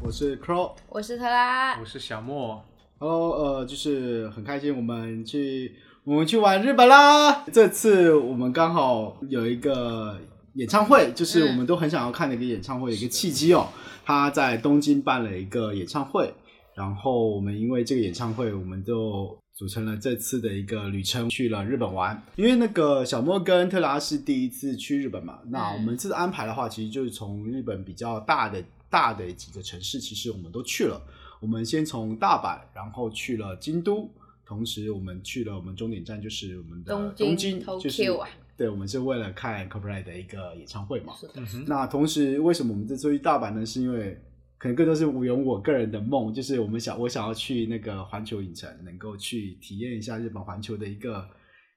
[0.00, 0.72] 我是 Crow。
[0.88, 2.62] 我是特拉我，是小莫
[2.98, 5.74] ，Hello，呃，就是很开心，我们去
[6.04, 7.44] 我们去玩日本啦。
[7.52, 10.16] 这次我们刚好有一个
[10.54, 13.66] 演唱会，就是我们都很想要看的一个演唱会的一个契机哦。
[14.04, 16.32] 他在东京办了一个演唱会，
[16.76, 22.22] 然后我们因为这个演唱会，我们就组成了这次的一个旅程，去了日本玩。
[22.36, 31.00] 因为那个小莫跟特拉是第一次去日本嘛，那我们这次安排的话，其实就是从日本比较大的大的几个城市，其实我们都去了。
[31.40, 34.10] 我们先从大阪，然后去了京都，
[34.44, 41.14] 同时我们去了我们终点站就是我们的东东京京，就是啊对，我们是为了看 Copyright 的一个演唱会嘛。
[41.66, 43.64] 那同时，为什么我们这次去大阪呢？
[43.64, 44.20] 是因为
[44.58, 51.26] 可能更多是有我个人的梦，就是我们想我想要去那个环球影城，能够去体验一下日本环球的一个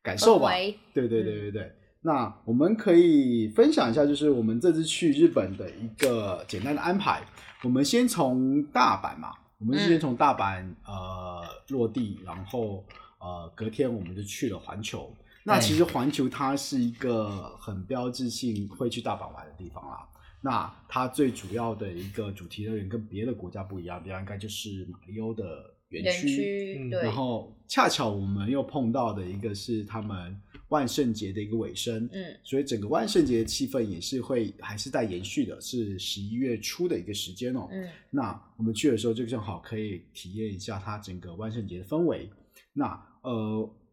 [0.02, 0.52] 感受吧
[0.94, 1.72] 对对对对对。
[2.06, 7.24] 那我们可以分享一下，就是我们这次去日本的一个简单的安排。
[7.64, 12.84] 我们先从大阪嘛，我们是先从大阪、呃落地，然后
[13.20, 15.10] 呃隔天我们就去了环球。
[15.46, 20.06] 那其实环球它是一个很标志性会去大阪玩的地方啦。
[20.42, 25.44] 那它最主要的一个主题乐园跟别的国家不一样，比方应该就是马里欧的
[25.88, 26.28] 园园区。
[26.28, 30.38] 嗯区对，然后恰巧我们又碰到的一个是他们
[30.74, 37.68] 万圣节的一个尾声，嗯所以整个万圣节的气氛也是会还是在延续的，是十一月初的一个时间哦。
[37.72, 42.28] 嗯那我们去的时候就正好可以体验一下它整个万圣节的氛围。
[42.74, 42.86] 那
[43.22, 43.32] 呃，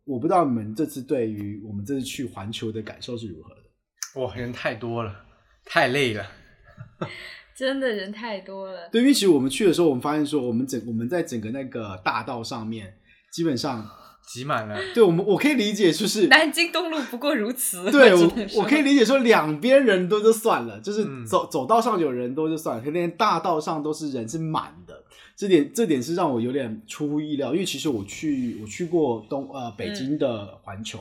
[0.05, 3.61] 我不知道你们这次对于我们这次去环球的感受是如何的？
[4.21, 5.15] 哇，人太多了，
[5.65, 6.27] 太累了，
[7.55, 12.93] 真的人太多了，对，因为其实我们去的时候，我们发现说，我们整我们在整个那个大道上面，
[13.31, 13.87] 基本上，
[14.27, 17.91] 挤满了，对我们我可以理解，就是南京东路不过如此。
[17.91, 18.13] 对
[18.57, 21.27] 我可以理解说两边人多就算了，就是嗯。
[21.27, 25.03] 走、走道上有人多就算了，可连大道上都是人是满的，
[25.37, 31.01] 这点这点是让我有点出乎意料，因为其实我去我去过东呃北京的环球，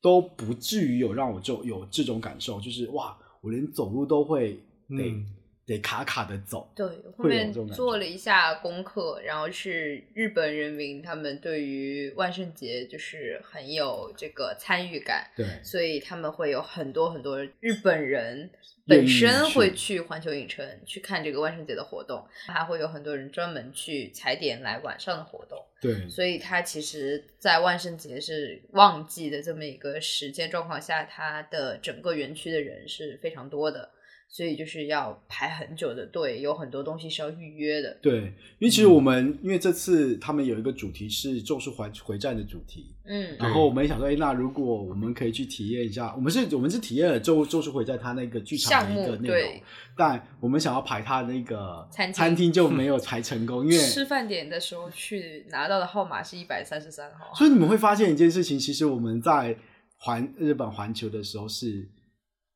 [0.00, 4.52] 都不至于有让我就有这种感受，就是哇，我连走路都会
[4.88, 5.26] 得、嗯
[5.66, 6.86] 得卡卡的走，对，
[7.16, 18.50] 后面做了一下功课，然后是日本人民他们对于万圣节就是很有这个参与感，对所以他们会有很多很多日本人
[18.86, 25.58] 本身会去环球影城去看这个万圣节的活动，还会有很多人专门去踩点来晚上的活动。
[25.80, 33.90] 对所以它其实，在万圣节是旺季的这么一个时间状况下，它的整个园区的人是非常多的，
[34.28, 37.96] 所以就是要排很久的队，有很多东西是要预约的。
[38.02, 38.16] 对，
[38.58, 49.60] 因为其实我们、因为这次他们有一个主题是《咒术回回战》的主题，嗯然后我们也想说，哎，那如果我们可以去体验一下，我们是我们是体验了咒咒术回战他那个剧场的一个内容
[49.96, 59.56] 但我们想要排他的那个餐厅餐厅就没有排成功，因为 吃饭点的时候去拿到的号码是一百三十三号，所以你们会发现一件事情，其实我们在
[59.98, 61.88] 环日本环球的时候是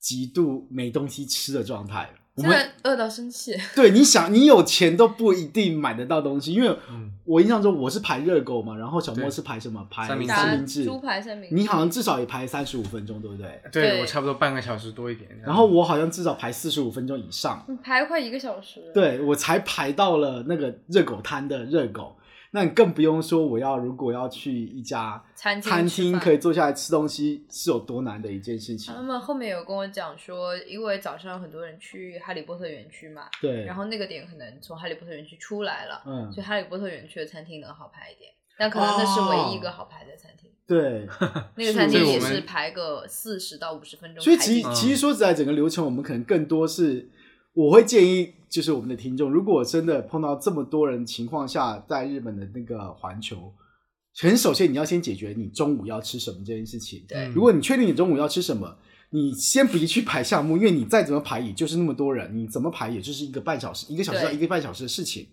[0.00, 2.10] 极度没东西吃的状态。
[2.34, 3.52] 我真们饿到生气。
[3.74, 9.84] 对你想，你有钱都不一定买得到东西，因为嗯我印象中我是排热狗嘛，然后小莫是排什么？
[9.90, 10.84] 排三明治三明治。
[10.84, 13.60] 猪排三明治，你好像至少也排三十五分钟，对不对？
[13.72, 22.14] 对对我差不多半个小时多一点，然后我好像至少排四十五分钟以上，你排快一个小时。，对我才排到了那个热狗摊的热狗。
[22.50, 29.02] 那你更不用说，我要如果要去一家餐厅餐厅可以坐下来吃东西，是有多难的一件事情他。
[29.02, 40.50] 们后面有跟我讲说，因为早上有很多人去哈利波特园区嘛，对，然后那个点可能从哈利波特园区出来了，嗯所以哈利波特园区的餐厅能好排一点，但可能那是唯一一个好排的餐厅。
[40.66, 41.08] 对，
[41.56, 47.08] 那个餐厅也是排个四十到五十分钟所以其其实说实在，整个流程我们可能更多是，
[47.58, 53.52] 我会建议就是我们的听众，如果真的碰到这么多人情况下，在日本的那个环球，
[54.16, 57.04] 很首先你要先解决你中午要吃什么这件事情。
[57.08, 58.76] 对如果你确定你中午要吃什么，
[59.10, 65.26] 你先不去排项目，因为你再怎么排也就是那么多人，你怎么排也就是一个半小时、一个小时到一个半小时的事情。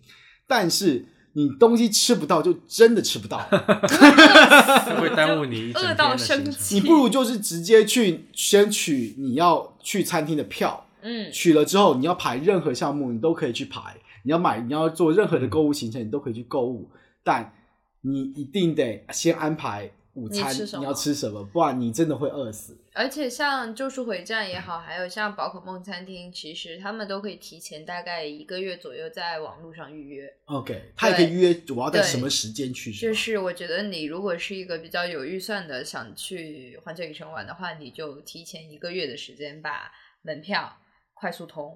[0.47, 3.37] 但是你东西吃不到，就真的吃不到。
[4.99, 6.45] 会耽误你一整天饿到的行程。
[6.49, 6.73] 生气。
[6.73, 13.95] 你不如就是直接去先取你要去餐厅的票，嗯，取了之后你要排任何项目，你都可以去排。
[14.23, 16.89] 你要买，你要做任何的购物行程，你都可以去购物。
[17.23, 17.53] 但
[18.01, 22.75] 你一定得先安排午餐，你要吃什么，不然你真的会饿死。
[22.93, 30.33] 而且像《咒术回战》也好， 还有像宝可梦餐厅，其实他们都可以提前大概一个月左右在网络上预约。
[30.45, 39.91] OK，他也可以预约我要在什么时间去，就是我觉得你如果是一个比较有预算的，想去环球影城玩的话，你就提前一个月的时间把
[40.21, 40.77] 门票
[41.15, 41.75] 快速通，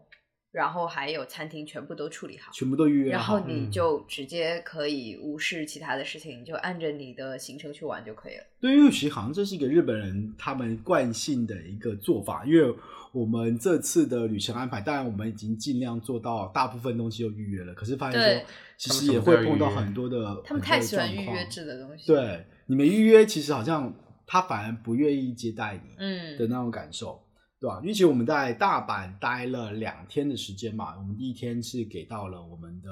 [0.51, 3.47] 然后还有餐厅全部都处理好，全部都预约好然后。
[3.50, 8.44] 你就直接可以无视其他的事情，你就按着你的行程去玩就可以了。
[8.62, 12.75] 对，因为其实好像这是一个日本人他们惯性的一个做法，因为
[13.12, 18.45] 我们这次的旅程安排，当然我们已经尽量做到大部分东西都预约了，可是发现说
[18.77, 23.91] 其实也会碰到很多的，他们太喜欢预约制的东西。，对，你们预约其实好像
[24.27, 27.19] 他反而不愿意接待你嗯的，那种感受，
[27.59, 27.79] 对吧？
[27.81, 32.89] 因为其实我们在大阪待了两天的时间嘛，我们第一天是给到了我们的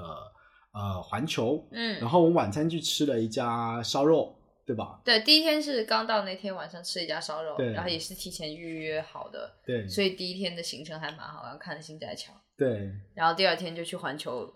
[0.74, 4.36] 呃环球，嗯，然后我们晚餐去吃了一家烧肉，
[4.66, 5.00] 对吧？
[5.06, 14.54] 对，第一天是刚到那天晚上吃一家烧肉，然后也是提前预约好的，对，所以第一天的行程还蛮好，然后看了新斋桥，对然后第二天就去环球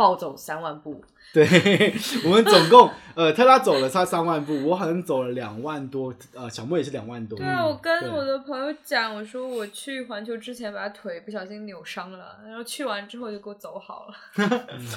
[0.00, 0.98] 暴走三万步，
[1.34, 1.44] 对，
[2.24, 7.36] 我们总共 呃，特拉走了差三万步，我好像走了两万多，呃，小莫也是两万多。
[7.36, 14.14] 对啊，嗯我跟我的朋友讲，我说我去环球之前把腿不小心扭伤了，然后去完之后就给我走好了，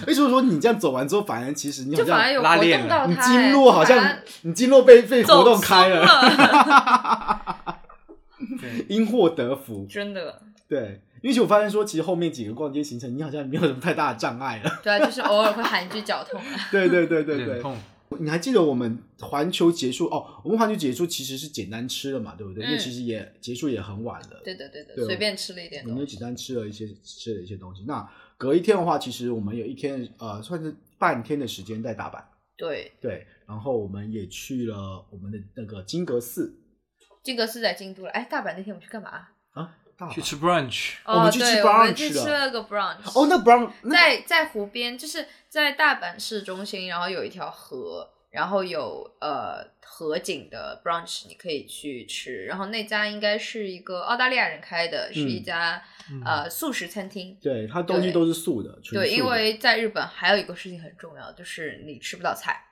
[0.07, 3.05] 为什么说你这样走完之后，反而其实你好就反而像有活拉链了。
[3.07, 6.07] 你动到它，经络好像你经络被被活走动开松了，
[8.87, 9.85] 因祸得福。
[9.89, 10.41] 真的。
[10.69, 14.69] 对，因为其实我发现说，其实后面几个逛街行程，你好像没有什么太大的障碍了。
[14.83, 16.45] 对啊，就是偶尔会喊一句脚痛啊。
[16.69, 17.61] 对对对对对。
[17.61, 17.77] 痛。
[18.19, 20.39] 你还记得我们环球结束哦？
[20.43, 22.63] 我们环球结束其实是简单吃了嘛，对不对？
[22.63, 24.41] 因为嗯其实也结束也很晚了。
[24.43, 25.97] 对的对的，对随便吃了一点我们。
[25.97, 27.85] 就简单吃了一些吃了一些东西。
[27.87, 28.05] 那
[28.37, 32.21] 隔一天的话，其实我们有一天呃，算是半天的时间在大阪。
[32.55, 36.53] 对，对，然后我们也去了我们的那个金阁寺
[37.23, 38.09] 金阁寺在京都了。
[38.11, 39.09] 哎，大阪那天我们去干嘛？
[39.53, 43.19] 啊，大去吃 brunch，我们哦，去吃对，brunch 去了吃了个 brunch。
[43.19, 52.45] 哦，那 brunch 在在湖边，就是在大阪市中心，然后有一条河，然后有呃河景的 brunch，你可以去吃。
[52.45, 55.81] 然后那家应该是一个澳大利亚人开的，是一家、
[56.25, 57.37] 呃素食餐厅。
[57.41, 62.65] 对，它东西都是素的，纯对，素的因为在日本还有一个事情很重要，就是你吃不到菜，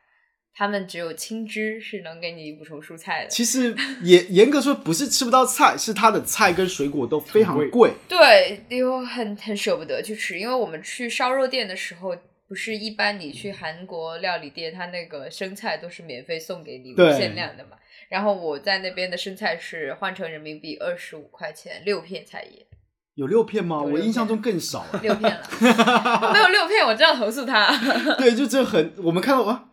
[0.53, 3.29] 他们只有青汁是能给你补充蔬菜的。
[3.29, 7.91] 其实严严格说不是吃不到菜，是它的菜跟水果都非常很贵贵。
[8.07, 12.15] 对，又很很舍不得去吃，因为我们去烧肉店的时候，
[12.47, 17.77] 不是一般你去韩国料理店，它那个生菜都是免费送给你，无限量的嘛。
[18.09, 22.67] 然后我在那边的生菜是换成人民币二十五块钱六片菜叶，
[23.15, 23.81] 有六片吗？
[23.81, 24.99] 我印象中更少、啊。
[25.01, 25.41] 六片了，
[26.33, 27.71] 没有六片我真要投诉他。
[28.19, 29.69] 对，就这很，我们看到啊，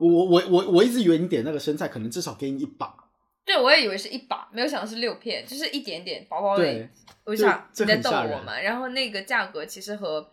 [0.00, 2.92] 我我我我我一直以为你点那个生菜，可能至少给你一把。
[3.44, 6.88] 对，我也以为是一把，没有想到是六片，就是一点点薄薄的对。
[7.24, 10.30] 我就想在逗我嘛，然后那个价格其实和和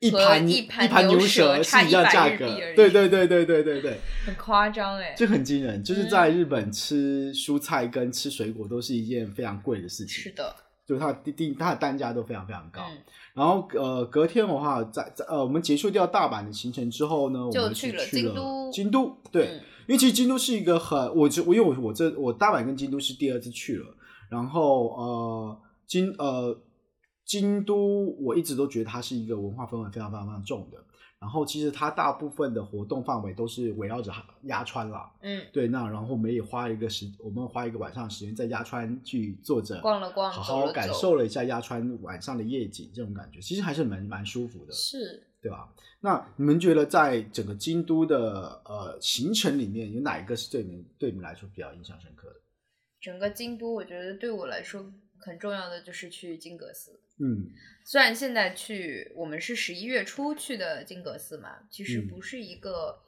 [0.00, 5.14] 一盘一盘盘牛舌差是一样价格日币而，已对对对对对对对，很夸张哎。
[5.16, 5.82] 这很惊人。
[5.82, 10.54] 就是嗯在日本吃蔬菜跟吃水果都是一件非常贵的事情，是的，
[10.88, 12.80] 就是它的定它的单价都非常非常高。
[12.88, 12.96] 嗯，
[13.34, 23.86] 然后呃，隔天的话，在在呃，我们结束掉大阪的行程之后呢，我就们是去了京都京都对，嗯因为其实京都是一个很，我就我因为我我这我大阪跟京都是第二次去了，
[24.30, 26.58] 然后呃京呃
[27.26, 30.78] 京都我一直都觉得它是一个文化氛围非常非常非常重的，
[31.20, 34.12] 然后其实它大部分的活动范围都是围绕着
[34.42, 45.72] 鸭川啦，嗯，对，那然后我们也花一个时，我们花一个晚上的时间在鸭川去坐着逛了逛好好感受了一下鸭川晚上的夜景，这种感觉其实还是蛮蛮舒服的，是对吧？
[46.00, 52.36] 那你们觉得在整个京都的呃行程里面，有哪一个是对你们对你们来说比较印象深刻的？
[53.00, 54.84] 整个京都，我觉得对我来说
[55.18, 57.00] 很重要的就是去金阁寺。
[57.20, 57.50] 嗯，
[57.84, 63.00] 虽然现在去我们是十一月初去的金阁寺嘛，其实嗯不是一个、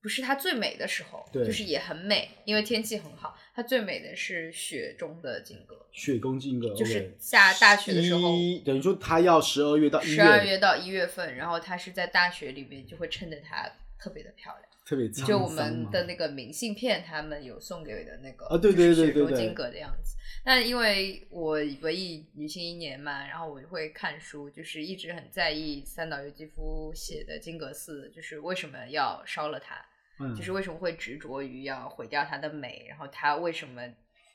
[0.00, 3.36] 不是它最美的时候，对就是也很美，因为天气很好。
[3.54, 14.68] 它最美的是雪中的金阁，雪宫金阁就是下大雪的时候一等于说它要十二月到一十二月到一月份，然后它是在大雪里面，就会衬得它特别的漂亮。
[14.84, 20.16] 特别就我们的那个明信片，他们有送给的那个啊对对就是对对对雪中金阁的样子。
[20.44, 29.76] 那因为我文艺女青一年嘛，然后我就会看书，就是一直很在意三岛由纪夫写的金阁寺，就是为什么要烧了它，
[30.18, 33.82] 嗯，就是为什么会执着于要毁掉它的美，然后它为什么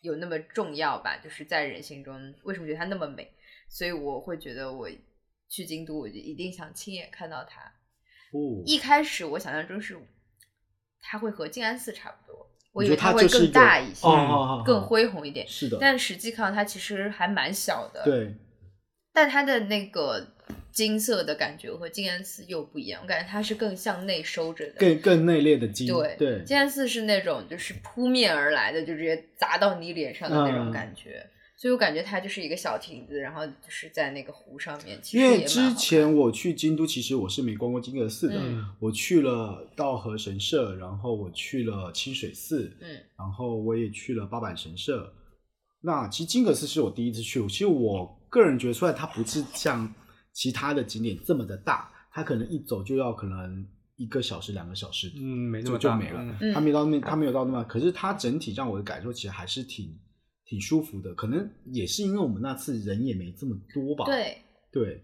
[0.02, 1.20] 有那么重要吧？
[1.22, 3.30] 就是在人心中，为什么觉得它那么美？
[3.70, 4.90] 所以我会觉得我
[5.50, 7.62] 去京都，我就一定想亲眼看到它。
[8.32, 10.00] 哦，一开始我想象中是
[11.02, 15.48] 它会和静安寺差不多，我以为它会更觉得它就是一个大一些，更恢宏一点。
[15.48, 18.04] 是的，但实际看到它其实还蛮小的，。
[18.04, 18.36] 对，
[19.12, 20.28] 但它的那个
[20.72, 24.74] 金色的感觉和静安寺又不一样，我感觉它是更向内收着的。
[24.78, 31.26] 更更内敛的金，对对，静安寺是那种就是扑面而来的，就直接砸到你脸上的那种嗯感觉。
[31.60, 35.00] 所以我感觉它就是一个小亭子，然后就是在那个湖上面。
[35.02, 45.12] 其因为之前我去京都，其实我是没逛过金阁寺的，嗯我去了道和神社，然后我去了清水寺，嗯然后我也去了八坂神社。
[45.82, 49.92] 那其实金阁寺是我第一次去，其实我个人觉得，虽然它不是像
[50.34, 56.38] 其他的景点这么的大，它可能一走就要可能一个小时、两个小时，嗯，没那就么大就没了。
[56.40, 59.98] 嗯它没到那，它没有到那么，可是它整体让我的感受其实还是挺
[60.48, 61.14] 挺舒服的。
[61.14, 64.06] 可能也是因为我们那次人也没这么多吧。
[64.06, 65.04] 对，对，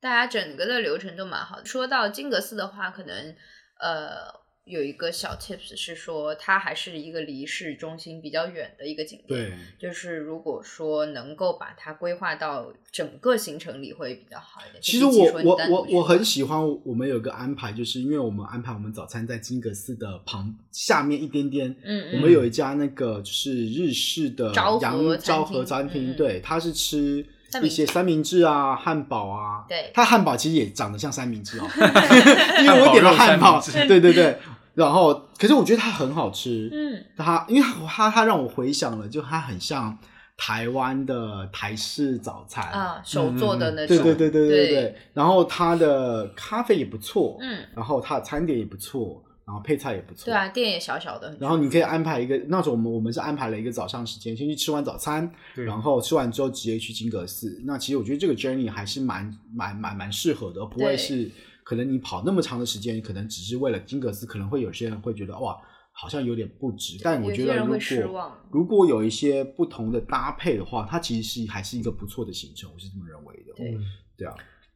[0.00, 1.64] 大家整个的流程都蛮好的。
[1.64, 3.34] 说到金阁寺的话，可能
[3.80, 9.50] 呃有一个小 tips 是说，它还是一个离市中心比较远的一个景点。
[9.50, 14.82] 对，就是如果说能够把它规划到整个行程里会比较好一点。
[14.82, 27.26] 其实我我我我很喜欢我们有个安排，就是因为我们安排我们早餐在金阁寺的旁下面一点点，嗯嗯我们有一家那个就是日式的昭和洋餐昭和厅餐厅，嗯嗯对，它是吃
[27.62, 31.68] 一些三明治啊、汉堡啊，对它汉堡其实也长得像三明治哦，
[32.64, 34.38] 因为我点了汉堡，对对对，
[34.74, 37.04] 然后可是我觉得它很好吃，嗯。
[37.16, 39.96] 它因为它它让我回想了，就它很像
[40.36, 42.64] 台湾的台式早餐。
[42.72, 44.82] 啊手做的那种，对对对对对对。
[44.82, 57.62] 对，然后它的咖啡也不错，嗯，然后它的餐点也不错，然后配菜也不错，对啊，店也小小的，然后你可以安排一个，那时候我们我们是安排了一个早上时间，先去吃完早餐，然后吃完之后直接去金阁寺。
[57.64, 60.96] 那其实我觉得这个 journey 还是蛮蛮蛮蛮适合的，不会对。
[60.96, 61.30] 是
[61.64, 65.60] 可能你跑那么长的时间，可能只是为了金格斯，可能会有些人会觉得哇，
[65.92, 66.98] 好像有点不值。
[67.02, 73.54] 但我觉得如果如果有一些不同的搭配的话，它其实是还是一个不错的行程，我是这么认为的。
[73.56, 73.78] 对
[74.16, 74.34] 对啊，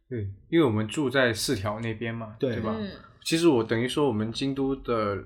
[0.09, 2.75] 对，因为我们住在四条那边嘛，对对吧？
[2.76, 2.90] 嗯
[3.25, 5.23] 其实我等于说，我们京都的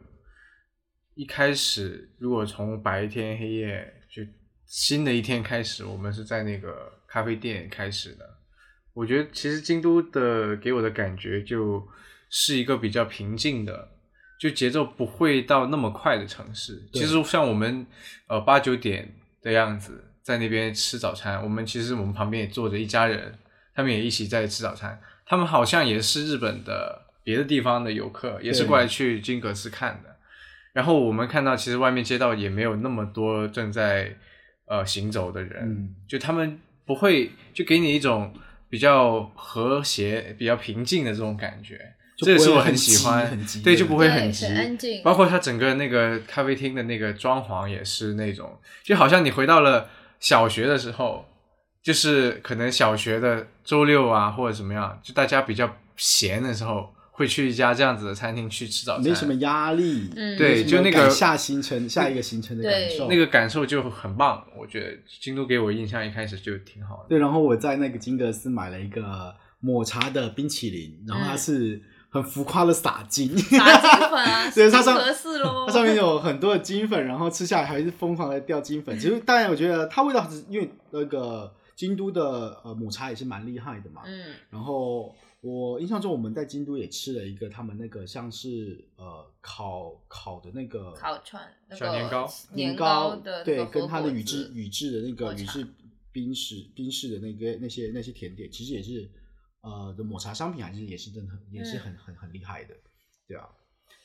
[1.14, 4.22] 一开始，如果从白天黑夜就
[4.66, 8.28] 新的一天开始，我们是在那个咖啡店开始的。
[8.94, 11.86] 我觉得其实京都的给我的感觉就
[12.28, 13.88] 是一个比较平静的，
[14.40, 16.82] 就节奏不会到那么快的城市。
[16.92, 17.86] 其实像我们
[18.28, 23.38] 呃八九点的样子在那边吃早餐，我们其实我们旁边也坐着一家人，
[23.74, 25.00] 他们也一起在吃早餐。
[25.24, 30.16] 他们好像也是日本的别的地方的游客，也是过来去金阁寺看的。
[30.74, 34.16] 然后我们看到，其实外面街道也没有那么多正在
[34.66, 38.34] 呃行走的人，嗯就他们不会就给你一种
[38.72, 41.78] 比较和谐、比较平静的这种感觉。
[42.16, 51.26] 这也是我很喜欢很急，对，就不会很急，很安静包括它整个那个咖啡厅的那个装潢也是那种，就好像你回到了小学的时候，
[51.82, 64.42] 就是可能小学的周六啊或者怎么样，就大家比较闲的时候，会去一家这样子的餐厅去吃早餐，没什么压力，嗯对就那个下行程下一个行程的感受，那个感受就很棒。
[64.58, 67.04] 我觉得京都给我印象一开始就挺好的。
[67.10, 74.98] 对，然后我在那个金阁寺买了一个抹茶的冰淇淋，然后它是很浮夸的撒金，撒金粉啊， 对它上
[75.66, 78.98] 它上面有很多的金粉，然后吃下来还是疯狂的掉金粉。
[78.98, 84.02] 其实当然，我觉得它味道是因为那个京都的呃抹茶也是蛮厉害的嘛。
[84.06, 95.66] 嗯然后我印象中我们在京都也吃了一个他们那个像是呃烤烤的那个烤串那个小年糕年糕对，的对跟它的宇治宇治的那个宇治
[96.12, 99.10] 冰室冰室的那个那些那些甜点，其实也是
[99.62, 102.74] 呃的抹茶商品，还是也是真的很也是嗯很很很厉害的，
[103.26, 103.48] 对啊。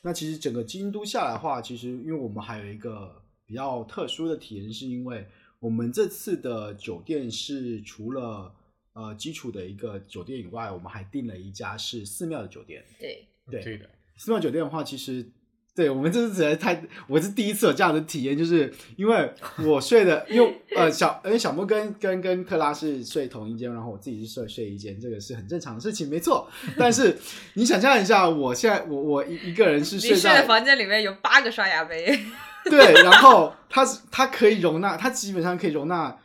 [0.02, 5.24] 那其实整个京都下来的话，其实因为我们还有一个比较特殊的体验，是因为
[5.60, 8.52] 我们这次的酒店是除了
[8.98, 12.82] 呃基础的一个酒店以外，我们还订了一家是寺庙的酒店。
[12.98, 15.24] 对，对对的，寺庙酒店的话，其实
[15.72, 19.32] 对我们这次实在太，我是第一次有这样的体验，就是因为
[19.64, 26.50] 我睡的，因为呃小，因为小莫跟跟跟克拉是睡同一间，然后我自己是睡睡一间，这个是很正常的事情，没错。
[26.76, 27.16] 但是
[27.54, 32.18] 你想象一下，我现在我我一一个人是睡在睡的房间里面有八个刷牙杯，
[32.64, 36.18] 对，然后它是它可以容纳，它基本上可以容纳。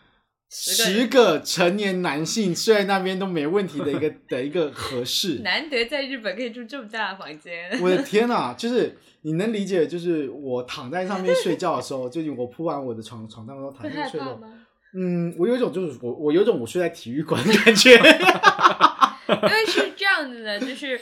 [0.55, 7.71] 十个成年男性睡在那边都没问题的一个 的一个合适，难得在日本可以住这么大的房间。
[7.81, 14.53] 我的天呐，就是你能理解，就是我躺在上面睡觉的时候， 就是我铺完我的床床单，然后躺会害在那睡的时候，怕吗？
[14.95, 17.95] 嗯，我有一种就是我我有一种我睡在体育馆的感觉。
[17.95, 20.99] 因为是这样子的，就是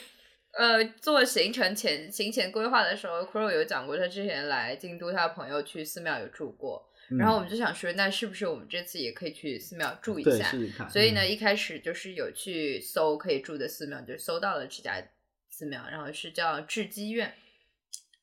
[0.57, 6.81] 呃，做行程前行前规划的时候，Crow 有讲过，他之前来京都，他的朋友去寺庙有住过，
[7.17, 10.49] 然后我们就想说，那是不是我们这次也可以去寺庙住一下？
[10.49, 15.03] 试试看，所以呢，一开始就是有去搜可以住的寺庙，就搜到了这家
[15.49, 17.33] 寺庙，然后是叫智积院。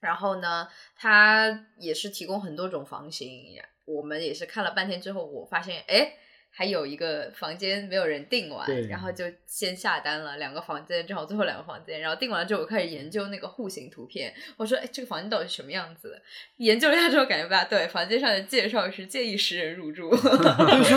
[0.00, 3.60] 然后呢，它也是提供很多种房型。
[3.84, 6.12] 我们也是看了半天之后，我发现，哎，
[6.50, 16.20] 还有一个房间没有人订完，然后就先下单了两个房间，正好最后两个房间，然后订完了之后，我开始研究那个户型图片，我说，哎，这个房间到底是什么样子的？
[16.56, 20.10] 研究了一下之后，感觉不大对，房间上的介绍是建议十人入住，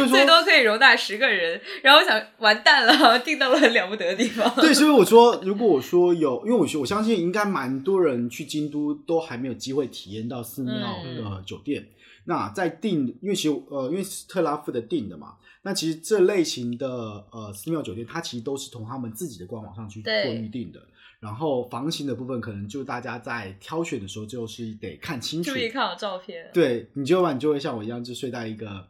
[0.10, 4.51] 最，多可以容纳十个人，然后我想完蛋了，订到了很了不得的地方。
[4.55, 11.86] 对，所以我说， 如果我说有，因为我说我相信应该蛮多人去京都都还没有机会体验到寺庙嗯的酒店。
[12.25, 16.88] 那在订，因为其实呃，因为是特拉夫的订的嘛，那其实这类型的
[17.32, 20.80] 呃寺庙酒店，它其实都是从他们自己的官网上去做预定的。
[21.20, 25.58] 然后房型的部分，可能就大家在挑选的时候，就是得看清楚注。
[25.58, 26.50] 意看好照片。
[26.51, 28.88] 对你就晚你就会像我一样，就睡在一个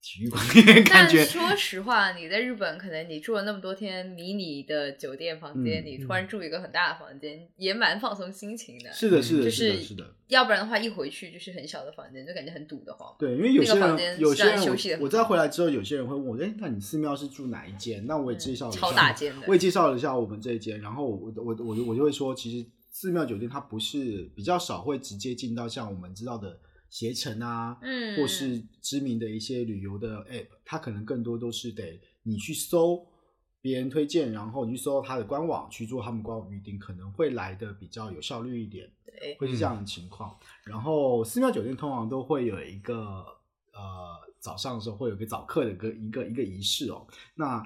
[0.00, 0.40] 体育馆
[0.86, 8.92] 感觉但说实话，你在日本，可能你住了那么多天迷你的酒店房间，嗯你突然住一个很大的房间，也蛮放松心情的。
[8.92, 10.14] 是的，是的，就是的，是的。
[10.28, 13.14] 要不然的话，一回去就是很小的房间，就感觉很堵得慌。
[13.18, 18.06] 对，因为有些房间人，有些人休息得人我，我再回来之后，有些人会问我，哎，那你寺庙是住哪一间？
[18.06, 26.58] 那我也介绍了一下，嗯超大间的我也介绍了一下我们这一间，然后我我我我我就会说，其实寺庙酒店它不是比较少会直接进到像我们知道的
[26.90, 33.06] 携程啊，嗯或是知名的一些旅游的 app，它可能更多都是得你去搜
[33.60, 38.90] 别人推荐，然后你去搜它的官网去做他们官网预订，可能会来的比较有效率一点。
[39.04, 40.36] 对，会是这样的情况。
[40.64, 42.94] 然后寺庙酒店通常都会有一个
[43.72, 47.06] 呃早上的时候会有个早课的一个一个一个仪式哦。
[47.34, 47.60] 那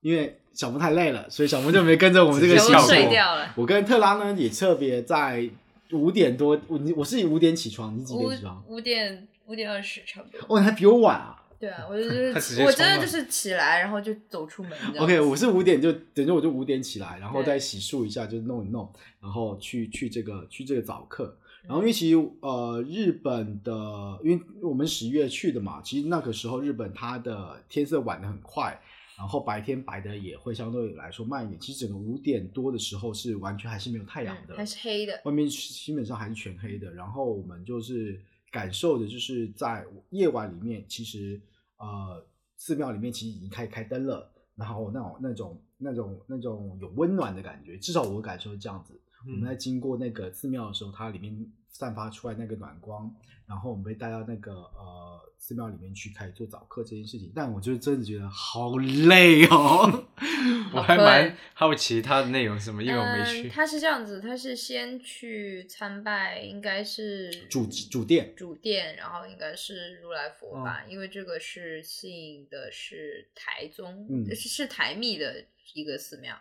[0.00, 2.88] 因为小木太累了，所以小木就没跟着我们这个全部行程。
[2.88, 3.52] 睡掉了。
[3.56, 5.50] 我跟特拉呢也特别在
[5.92, 8.64] 五点多，我你我是五点起床，你几点起床？
[8.68, 10.38] 五点五点二十差不多。
[10.48, 11.44] 哦，你还比我晚啊。
[11.60, 12.04] 对啊，我就
[12.40, 14.72] 是我真的就是起来，然后就走出门。
[14.96, 18.88] OK，我是五点就等于我就五点起来，然后再洗漱一下，就弄一弄，
[19.20, 21.36] 然后去去这个去这个早课。
[21.66, 28.80] 然后因嗯为其实呃日本的，因为我们十月去的嘛，其实那个时候日本它的天色晚的很快，
[29.18, 31.60] 然后白天白的也会相对来说慢一点。
[31.60, 35.20] 其实整个五点多的时候是完全还是没有太阳的，嗯还是黑的。
[35.24, 36.94] 外面基本上还是全黑的。
[36.94, 38.20] 然后我们就是
[38.52, 41.40] 感受的就是在夜晚里面，其实
[41.78, 42.24] 呃
[42.56, 48.94] 寺庙里面其实已经开开灯了，然后那种那种那种那种有温暖的感觉，至少我感受是这样子。
[49.28, 53.14] 我们在经过那个寺庙的时候，它里面散发出来那个暖光，
[53.46, 57.30] 然后我们被带到那个呃寺庙里面去开始做早课这件事情。
[57.34, 60.06] 但我就真的觉得好累哦。
[60.72, 63.48] 我还蛮好奇它的内容是什么，因为我没嗯，去。
[63.48, 76.36] 他是这样子，他是先去参拜，应该是主主殿主殿，然后应该是如来佛哦吧，因为这个是信的是台宗，嗯是是台密的一个寺庙。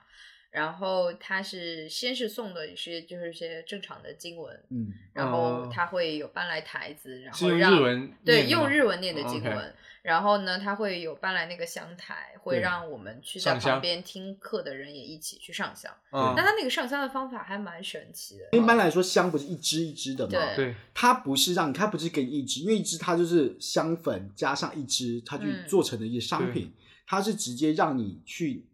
[0.49, 15.91] 然后他是先是送的是就是一些正常的经文，嗯，然后哦他会有搬来台子，然后让日文对用日文念的哦经文，然后呢，他会有搬来那个香台，会让我们去在旁边听课的人也一起去上香。
[16.11, 20.31] 嗯那他那个上香的方法还蛮神奇的，一般来说香不是一支一支的吗？
[20.31, 26.73] 对对，它不是让你它不是给你一支，因为一支它就是香粉加上一支，它去嗯做成的一些商品，
[27.05, 28.65] 它是直接让你去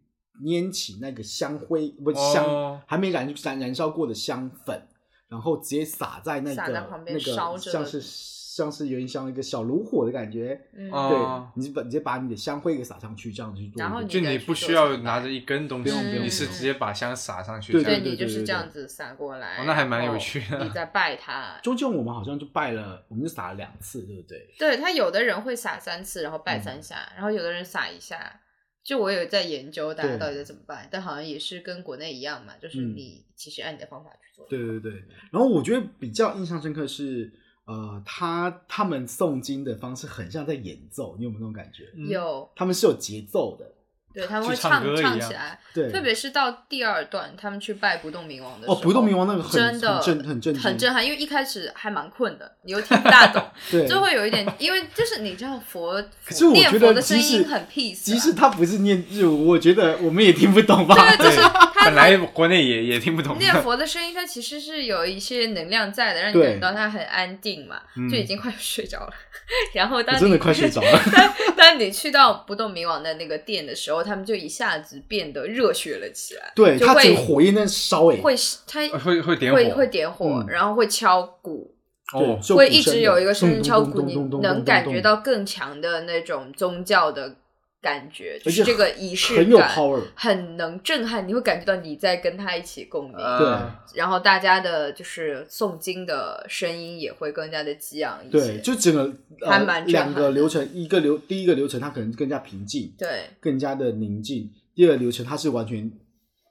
[0.42, 4.86] 拈起那个香灰，不是香、哦还没燃燃燃烧过的香粉，
[5.28, 10.60] 然后直接撒在那个撒在旁边那个烧着像是像是有点像一个小炉火的感觉。
[10.72, 11.18] 对，
[11.56, 13.80] 你就把直接把你的香灰给撒上去，这样去做。
[13.80, 17.72] 然后你就你不需要拿着一根东西你是直接把香撒上去。
[17.72, 24.48] 对对你就是对对这样子撒过来，哦那还蛮有趣的你在拜他，中间我们好像就拜了，我们就撒了两次，对不对？
[24.56, 28.40] 对他有的人会撒三次，然后嗯拜三下，然后有的人撒一下。
[28.84, 32.94] 就我有在研究大家到底在怎么办，但好像也是跟国内一样嘛，就是嗯。
[32.94, 34.46] 你其实按你的方法去做。
[34.46, 34.92] 对对对，
[35.32, 37.32] 然后我觉得比较印象深刻是，
[37.64, 41.90] 呃，他他们诵经的方式很像在演奏，你有没有那种感觉？
[41.96, 42.08] 嗯。
[42.08, 43.72] 有，他们是有节奏的，
[44.14, 60.94] 对他们会唱唱起来，对，特别是到第二段，他们去拜不动明王的时候哦，候，不动明王那个很真的很震很震很震撼，因为一开始还蛮困的，你又听不大懂， 对，就会有一点，因为就是你知道佛，可是我念觉佛的声得即使音很 peace，啊即使他不是念日文，我觉得我们也听不懂吧？
[61.16, 61.40] 对，就是
[61.84, 63.38] 他本来国内也也听不懂。
[63.38, 69.12] 念佛的声音，它其实是有一些能量在的，让你对感到它很安定嘛，嗯就已经快睡着了。
[69.74, 71.00] 然后当你真的快睡着了。
[71.56, 76.52] 当你去到不动明王的那个殿的时候，他们就一下子变得热血了起来。
[76.54, 78.34] 对，就会他整个火焰在烧，诶，会
[78.66, 81.74] 他呃会会点火，会会点火，嗯然后会敲鼓，
[82.14, 87.36] 哦，会一直有一个声音敲鼓，你能感觉到更强的那种宗教的
[87.84, 90.00] 感觉，就是这个仪式很有感 power。
[90.14, 93.18] 很能震撼，你会感觉到你在跟他一起共鸣。
[93.18, 93.46] 对
[93.94, 98.38] 然后大家的就是诵经的声音也会更加的激昂一些。
[98.38, 99.02] 对，就整个
[99.42, 105.92] 呃还蛮震两个流程，一个流第一个流程它可能更加平静，对更加的宁静；第二个流程它是完全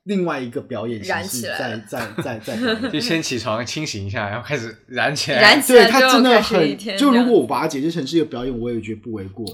[0.06, 1.78] 另外一个表演形燃式起来在
[2.22, 2.76] 在在在。
[2.92, 5.42] 就先起床清醒一下，然后开始燃起来。
[5.42, 9.46] 燃起来它真的很，就如果我把它解释成是一个表演，我也觉得不为过。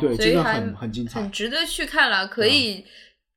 [0.00, 1.30] 对对，真的很很精彩很。
[1.30, 2.84] 值得去看了，可以、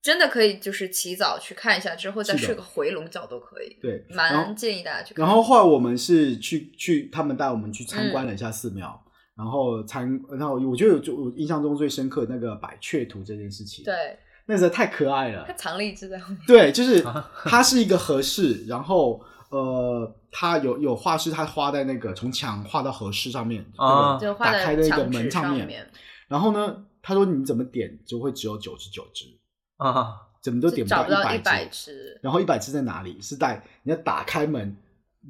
[0.02, 5.26] 真的可以就是起早去看一下，之后再睡个回笼觉都可以，对，蛮建议大家去看。
[5.26, 9.00] 然后后来我们是去去，他们带我们去参观了一下寺庙，
[9.38, 14.18] 然后参，然后我觉得有就我印象中最深刻那个百雀图这件事情，，对，
[14.48, 15.54] 那实在太可爱了它。
[15.54, 17.06] 藏了一只在后面，对，就是
[17.46, 25.92] 它是一个合适，然后呃，它有有画是他画在那个从墙画到合适上面，啊那个就画打开的那个在墙纸门上面，
[26.28, 29.26] 然后呢，他说你怎么点就会只有九十九只，
[29.78, 31.92] 啊，怎么都点不到一一百只。
[31.94, 33.22] 只，然后一百只在哪里？
[33.22, 34.76] 是在你要打开门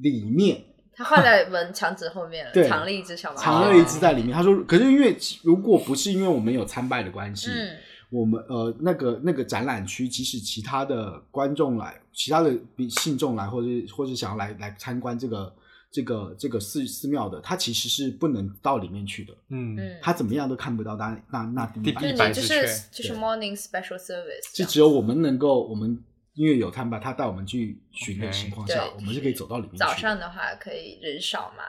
[0.02, 0.64] 里面
[0.98, 4.34] 他画在门墙纸后面了，对藏了一只小麻藏了一只在里面。
[4.34, 7.78] 他说，可是因为如果不是因为我们有参拜的关系，嗯，
[8.10, 12.58] 我们呃那个那个展览区，即使其他的观众来，其他的
[12.90, 15.54] 信众来，或者或者想要来来参观这个
[15.92, 26.02] 这个这个寺寺庙的，他其实是不能到里面去的，嗯，嗯，他怎么样都看不到那那那第第一百就是就是就是 morning special service，就只有我们能够，我们
[26.34, 29.78] 因为有参拜，他带我们去巡的情况下对我们是可以走到里面去。
[29.80, 31.64] 早上的话可以人少嘛，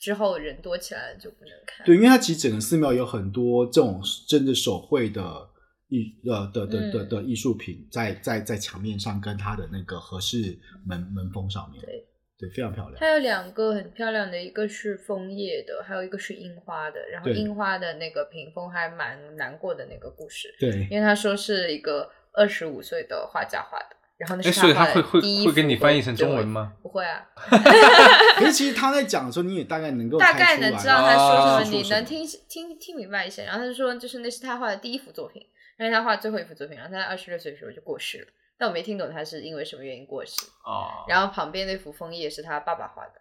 [0.00, 1.86] 之后人多起来了就不能看。
[1.86, 5.48] 对，因为它其实整个寺庙有很多这种真的手绘的
[5.92, 12.06] 艺呃的的的嗯的艺术品在在在墙面上跟它的那个合适门门封上面，对
[12.38, 12.96] 对，非常漂亮。
[12.98, 16.98] 它有两个很漂亮的，一个是枫叶的，还有一个是樱花的。
[17.12, 26.72] 然后对樱花的那个屏风还蛮难过的那个故事，对，因为他说是一个二十五岁的画家画的，然后那所以他会会第一会给你翻译成中文吗？
[26.82, 27.28] 不会啊
[28.38, 33.44] 可是其实他在讲的时候，你也大概能够大概能知道他说什么，啊你能听听听明白一些。
[33.44, 35.42] 然后他就说，就是那是他画的第一幅作品，
[35.76, 38.26] 但是他画最后一幅作品，然后他在二十六岁的时候就过世了。
[38.58, 40.46] 但我没听懂他是因为什么原因过世。
[40.64, 43.20] 哦，然后旁边那幅枫叶是他爸爸画的，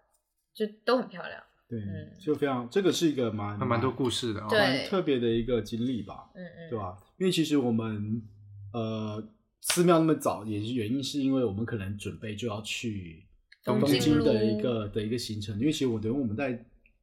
[0.53, 1.41] 就都很漂亮。
[1.67, 4.47] 对嗯，就非常这个是一个蛮蛮多故事的哦。
[4.51, 6.97] 蛮特别的一个经历吧，嗯嗯，对吧？
[7.17, 8.21] 因为其实我们
[8.73, 9.23] 呃
[9.61, 13.25] 寺庙那么早，也是原因是因为我们可能准备就要去
[13.63, 16.51] 东京的一个的一个行程，因为其实我等于我们在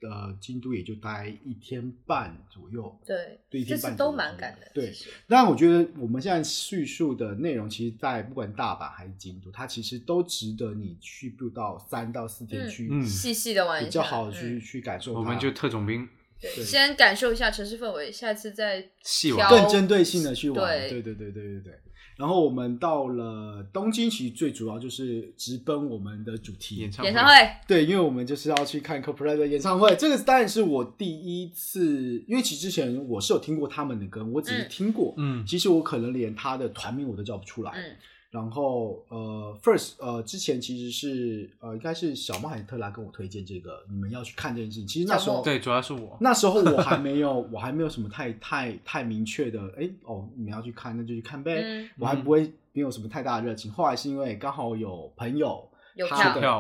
[0.03, 4.71] 呃京都也就待一天半左右，对，对一这次都天半左右蛮赶的。
[4.75, 15.15] 对其实当然，我觉得我们现在叙述的内容，其实，在不管大阪还是京都，它其实都值得你去不到三到四天嗯去，嗯细细的玩一下，比较好的去、嗯去感受。
[15.15, 16.09] 我们就特种兵
[16.41, 20.79] 对，对先感受一下城市氛围，下次再细玩更针对性的去玩。
[20.79, 21.79] 对对对对对对对。
[22.19, 26.75] 然后我们到了东京，其实最主要就是直奔我们的主题。
[26.77, 27.33] 演唱演唱会。
[27.67, 34.69] 对，因为我们就是要去看 Coldplay 的演唱会，这个当然是我第一次，因为其实之前我是有听过他们的歌，我只是嗯。
[34.69, 35.47] 听过，嗯。
[35.47, 37.71] 其实我可能连他的团名我都叫不出来。
[37.71, 37.97] 嗯，
[38.31, 44.87] 然后呃，First 呃，之前其实是呃，应该是小猫还是特拉跟我推荐这个，你们要去看这件事情。
[44.87, 46.17] 其实那时候对，主要是我。
[46.21, 51.63] 那时候我还 没有，我还没有什么太太太明确的，哎哦，你们要去看，那就去看呗。
[51.65, 53.73] 嗯我还不会没有什么太大的热情。
[53.73, 55.67] 后来是因为刚好有朋友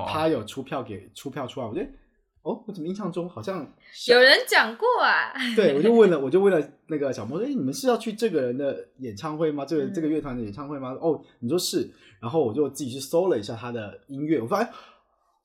[0.08, 1.88] 他有出票给出票出来，我觉得
[2.48, 3.66] 哦，我怎么印象中好像
[4.08, 9.64] 有人讲过啊， 对，我就问了，我就问了那个小莫，哎，你们是要去这个人的演唱会吗？
[9.64, 10.92] 这个、嗯这个乐团的演唱会吗？
[11.00, 14.72] 哦，你说是，然后我就自己去搜了一下他的音乐，我发现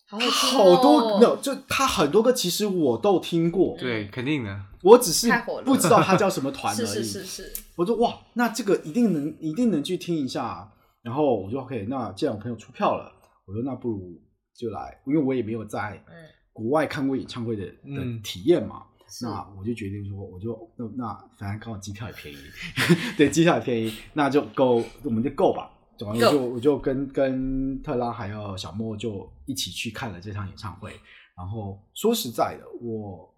[0.08, 4.60] 他好听好多哦没有，就他很多歌其实我都听过，对，肯定的。
[4.84, 5.30] 我只是
[5.64, 6.86] 不知道他叫什么团而已。
[6.86, 10.70] 是是是是，我说哇，那这个一定能一定能去听一下啊。
[11.02, 13.12] 然后我就 OK，那既然我朋友出票了，
[13.46, 14.22] 我说那不如
[14.56, 16.16] 就来，因为我也没有在嗯
[16.54, 18.86] 国外看过演唱会的的嗯体验嘛。
[19.10, 22.38] 是那我就决定说，我就那那反正刚好机票也便宜，
[23.16, 25.70] 对，机票也便宜，那就够，我们就够吧。
[26.00, 30.92] 总之我就我就跟跟特拉还有小莫就一起去看了这场演唱会。
[31.38, 33.36] 然后说实在的，我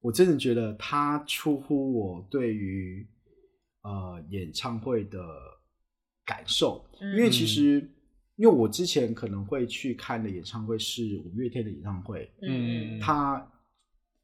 [0.00, 3.06] 我真的觉得他出乎我对于
[3.82, 5.18] 呃演唱会的
[6.24, 7.86] 感受，嗯因为其实
[8.42, 13.52] 因为我之前可能会去看的演唱会是五月天的演唱会，嗯嗯他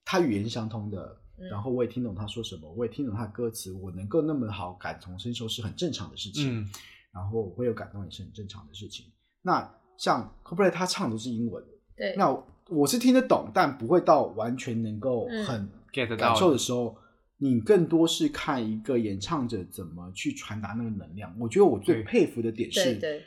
[0.05, 1.47] 他语言相通的，嗯。
[1.49, 6.63] 然后我也听懂他说什么，我也听懂他的歌词，我能够那么好感同身受是很正常的事情。
[6.63, 6.69] 嗯。
[7.15, 9.07] 然后我会有感动也是很正常的事情。
[9.41, 11.63] 那像 Coldplay 他唱的都是英文，
[11.97, 12.29] 对，那
[12.71, 15.45] 我是听得懂，但不会到完全能够嗯。
[15.45, 16.97] 很，get 到感受的时候，
[17.37, 21.33] 你更多是看一个演唱者怎么去传达那个能量。
[21.39, 23.23] 我觉得我最佩服的点是，对对，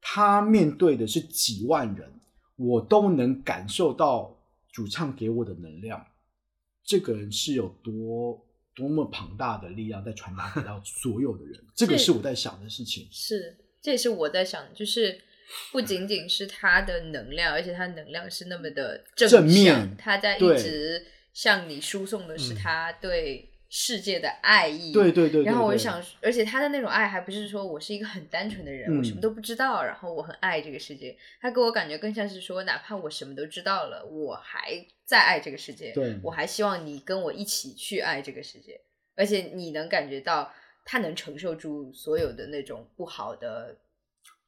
[0.00, 2.12] 他面对的是几万人，
[2.56, 4.38] 我都能感受到
[4.72, 6.06] 主唱给我的能量。
[6.84, 13.06] 这个人是有多多么庞大的力量在传达给到所有的人， 这个是我在想的事情。
[13.10, 15.20] 是，这也是我在想，就是
[15.72, 24.92] 不仅仅是他的能量，而且他能量是那么的正正面他在一直向你输送的是嗯他对世界的爱意。
[24.92, 31.16] 对对对对对然后我就想，而且他的那种爱，还不是说我是一个很单纯的人，我什么嗯都不知道，然后我很爱这个世界。
[31.40, 38.80] 他给我感觉更像是说，哪怕我什么都知道了，我还在爱这个世界，对我还希望你跟我一起去爱这个世界，
[39.14, 40.52] 而且你能感觉到
[40.84, 43.76] 他能承受住所有的那种不好的。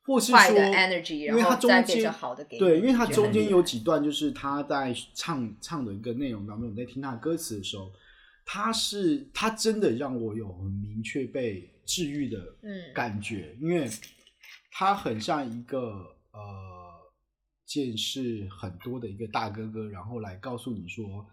[0.03, 7.93] 或是坏的说 energy，因为他中然后再变间成好的给你对，因为他中间有几段就是他在唱唱的一个内容当中，我在听他的歌词的时候，
[8.53, 13.89] 他是他真的让我有很明确被治愈的嗯感觉，因为
[14.73, 16.91] 他很像一个呃
[17.65, 21.25] 见识很多的一个大哥哥，然后来告诉你说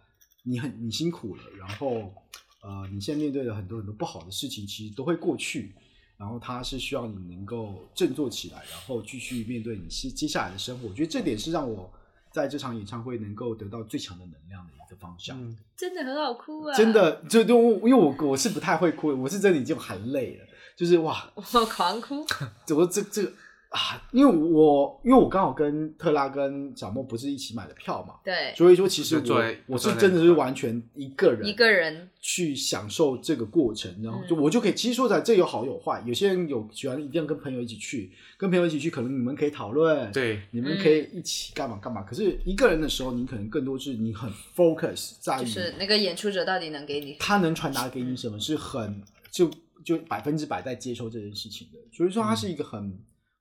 [0.43, 2.13] 你很你辛苦了，然后
[2.62, 5.73] 呃你现在面对的很多很多不好的事情，其实都会过去。
[6.17, 10.88] 然后他是需要你能够振作起来，然后继续面对你接接下来的生活。
[10.88, 11.91] 我觉得这点是让我
[12.38, 15.36] 在这场演唱会能够得到最强的能量的一个方向。
[15.41, 16.78] 嗯，真的很好哭啊！
[16.78, 20.45] 真，的，就就因为我我是不太会哭，我是真的已经含泪了，
[20.76, 22.23] 就是哇，我狂哭。
[22.63, 23.32] 怎么这这个
[23.77, 24.07] 啊？
[24.11, 42.01] 因为我因为我刚好跟特拉跟小莫不是一起买的票嘛，对，所以说其实我我是真的是完全一个人一个人去享受这个过程，然后就嗯我就可以，其实说起来这有好有坏，有些人有喜欢一定要跟朋友一起去，跟朋友一起去，可能你们可以讨论，，对，你们可以一起干嘛干嘛。
[42.03, 49.49] 可是一个人的时候，你可能更多是你很 focus 在于就是那个演出者到底能给你他能传达给你什么，是很就
[49.83, 52.97] 就百分之百在接受这件事情的，所以说它是一个很、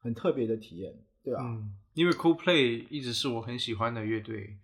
[0.07, 4.57] 很特别的体验，对啊，嗯，因为 Coldplay 一直是我很喜欢的乐队。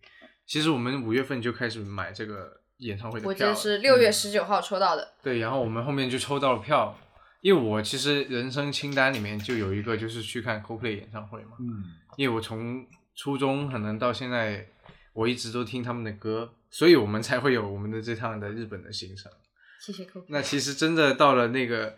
[0.47, 5.15] 其实我们五月份就开始买这个演唱会的票，我记得是六月嗯十九号抽到的。
[5.21, 6.97] 对，然后我们后面就抽到了票，
[7.41, 11.83] 因为我其实人生清单里面就有一个就是去看 Coldplay 演唱会嘛，嗯，
[12.17, 14.69] 因为我从初中可能到现在，
[15.13, 19.33] 我一直都听他们的歌，所以我们才会有我们的这趟的日本的行程。
[19.81, 20.27] 谢谢 Coldplay。
[20.29, 21.97] 那其实真的到了那个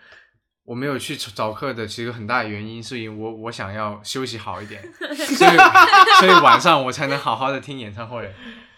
[0.65, 5.57] 我没有去找课的，其实很大的原因是因为我我想要休息好一点， 所以
[6.21, 8.33] 所以晚上我才能好好的听演唱会。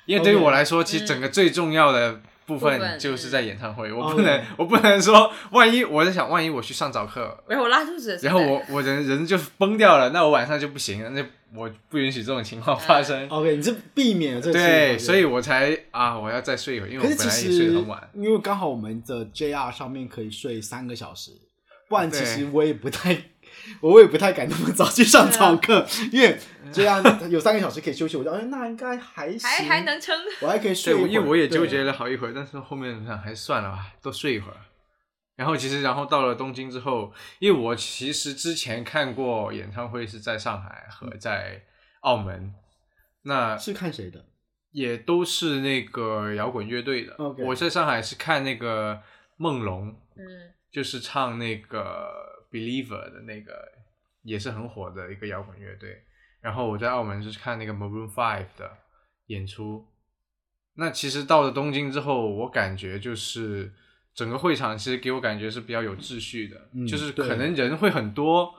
[0.04, 2.12] 因为对于我来说，其实整个最重要的
[2.44, 13.28] 部部分分就是在演唱会，我不能我不能说万一我在想，万一我去上早课，然后我拉肚子然后我我人人就崩掉了，那我晚上就不行了，那我不允许这种情况发生。
[13.28, 18.10] OK，你是避免了这个对，所以我才啊，我要再睡一会儿，因为我本来也睡得很晚。
[18.14, 21.32] 因为刚好我们的 JR 上面可以睡三个小时，
[21.88, 23.16] 不然其实我也不太，
[23.80, 26.38] 我也不太敢那么早去上早课，因为
[26.72, 30.16] 这样有三个小时可以休息，我就哎那应该还行，还还能撑。
[30.40, 34.56] 我还可以睡对，一会儿，因为我也纠结了好一会儿，但是后面想还是算了吧，多睡一会儿。
[35.36, 41.62] 然后其实，然后到了东京之后，因为我其实之前看过演唱会是在上海和在
[42.00, 42.54] 澳门，
[43.22, 44.24] 那是看谁的？
[44.72, 47.14] 也都是那个摇滚乐队的。
[47.38, 49.00] 我在上海是看那个
[49.36, 52.06] 梦龙，嗯，就是唱那个
[52.50, 53.66] Believer 的那个，
[54.24, 56.02] 也是很火的一个摇滚乐队。
[56.42, 58.70] 然后我在澳门是看那个 Maroon Five 的
[59.28, 59.86] 演出。
[60.74, 63.72] 那其实到了东京之后，我感觉就是
[64.14, 68.54] 整个会场其实给我感觉是比较有秩序的，嗯就是可能人会很多，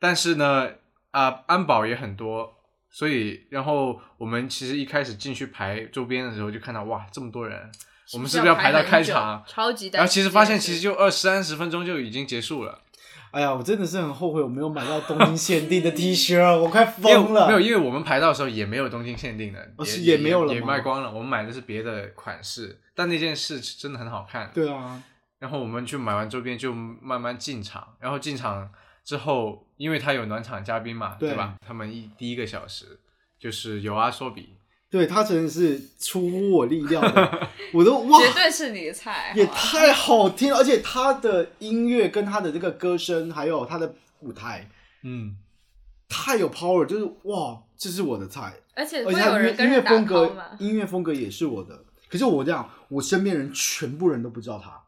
[0.00, 0.72] 但是呢，
[1.10, 2.54] 啊、安保也很多。
[2.88, 7.70] 所以，然后我们其实一开始进去排周边的时候，就看到哇，这么多人，
[8.14, 9.44] 我们是不是要排到开场？
[9.46, 12.80] 超级然后其实发现其实就二三十分钟就已经结束了，
[13.30, 17.46] 哎呀，我真的是很后悔我没有买到东京限定的 T 恤，我快 疯了。
[17.46, 21.12] 没有，因为我们排到的时候也没有东京限定的，哦是也也没有了也吗卖光了。
[21.12, 24.50] 我们买的是别的款式，但那件事真的很好看。
[24.54, 25.02] 对啊，
[25.38, 28.70] 然后我们去买完周边就慢慢进场，然后进场
[29.04, 31.56] 之后，因为他有暖场嘉宾嘛，对对吧？
[31.66, 32.98] 他们一第一个小时
[33.38, 34.54] 就是有阿说比，
[34.90, 44.68] 对他真的是出乎我意料的， 我都哇，绝对是你的菜，也太好听了，而且他的音乐跟他的这个歌声，还有他的舞台，
[45.02, 45.36] 嗯，
[46.08, 48.54] 太有 power，就是哇，这是我的菜。
[48.74, 50.36] 而且而且音乐风格？
[50.58, 51.84] 音乐风格也是我的。
[52.08, 54.80] 可是我这样，我身边人全部人都不知道他。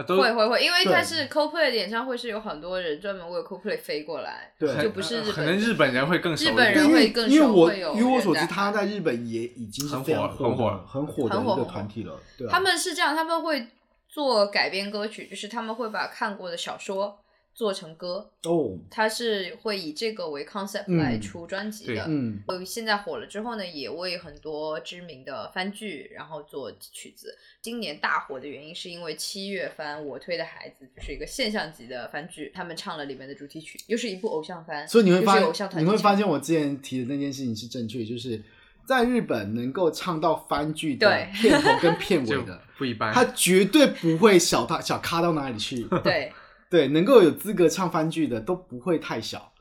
[0.00, 12.50] 啊都会会会，因为对它是 CoPlay 的演唱会，是有很多人专门为 CoPlay 飞过来，对就不是日本可能日本人会更日本人会更因为我熟会有因为我所知，他在日本也已经是非常很火的很火的一个很火很火团体了，对啊。
[12.50, 13.66] 他们是这样，他们会
[14.08, 17.18] 做改编歌曲，就是他们会把看过的小说
[17.52, 22.04] 做成歌，哦，他是会以这个为 concept 嗯来出专辑的。
[22.08, 27.36] 嗯，呃，现在火了之后呢，也为很多知名的番剧然后做曲子。
[27.60, 38.42] 今年大火的原因是因为七月番《我推的孩子》就是一个现象级的番剧，他们唱了里面的主题曲，又是一部偶像番，所以你会发又是偶像团体唱你会发现我之前提的那件事情是正确，就是
[38.86, 43.12] 在日本能够唱到番剧的对片头跟片尾 的，不一般。
[43.12, 45.84] 他绝对不会小到小咖到哪里去。
[46.02, 46.32] 对，
[46.70, 49.52] 对，能够有资格唱番剧的都不会太小，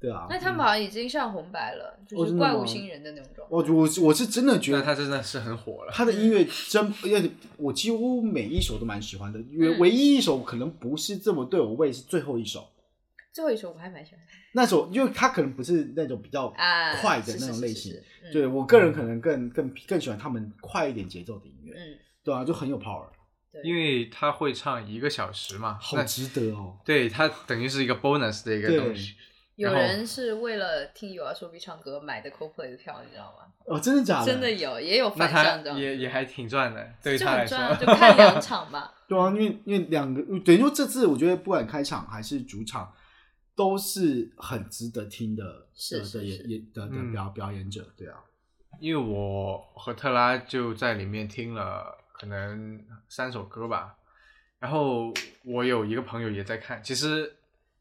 [0.00, 0.26] 对啊。
[0.30, 3.54] 那他们好像已经上红白了，就是怪物新人的那种状态。
[3.54, 5.92] 我我我是真的觉得他真的是很火了。
[5.92, 12.66] 他的音乐真，因为我几乎每一首都蛮喜欢的，因为唯一一首可能不是这么对我胃是最后一首。
[13.32, 14.20] 最后一首我还蛮喜欢
[14.52, 23.18] 那首，因为他可能不是那种比较啊，快的那种类型，是嗯对我个人可能更更更喜欢他们快一点节奏的音乐，嗯，对啊，就很有 power，对，
[23.62, 26.78] 因为他会唱一个小时嘛，那好值得哦。
[26.84, 29.14] 对他等于是一个 bonus 的一个东西。
[29.56, 33.52] 有人是为了听 U R 说 B 唱歌买的 CoPlay 的票，你知道吗？
[33.66, 34.26] 哦，真的假的？
[34.26, 37.86] 真的有，也有反向的，也也还挺赚的，对于就他来很赚啊，就。
[37.86, 38.90] 看两场嘛。
[39.06, 42.92] 对啊，因为因为两个等于说这次我觉得不管开场还是主场，
[43.54, 48.16] 都是很值得听的的是是是的演演的的嗯表表演者，对啊，
[48.80, 53.94] 因为我和特拉就在里面听了可能三首歌吧，
[54.58, 55.12] 然后
[55.44, 57.30] 我有一个朋友也在看，其实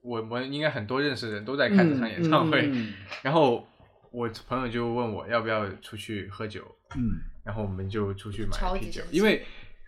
[0.02, 3.66] 我们应该很多认识的人都在看这场演唱会，嗯嗯 然后
[4.12, 6.62] 我朋友就问我要不要出去喝酒，
[6.98, 9.46] 嗯然后我们就出去买了啤酒因为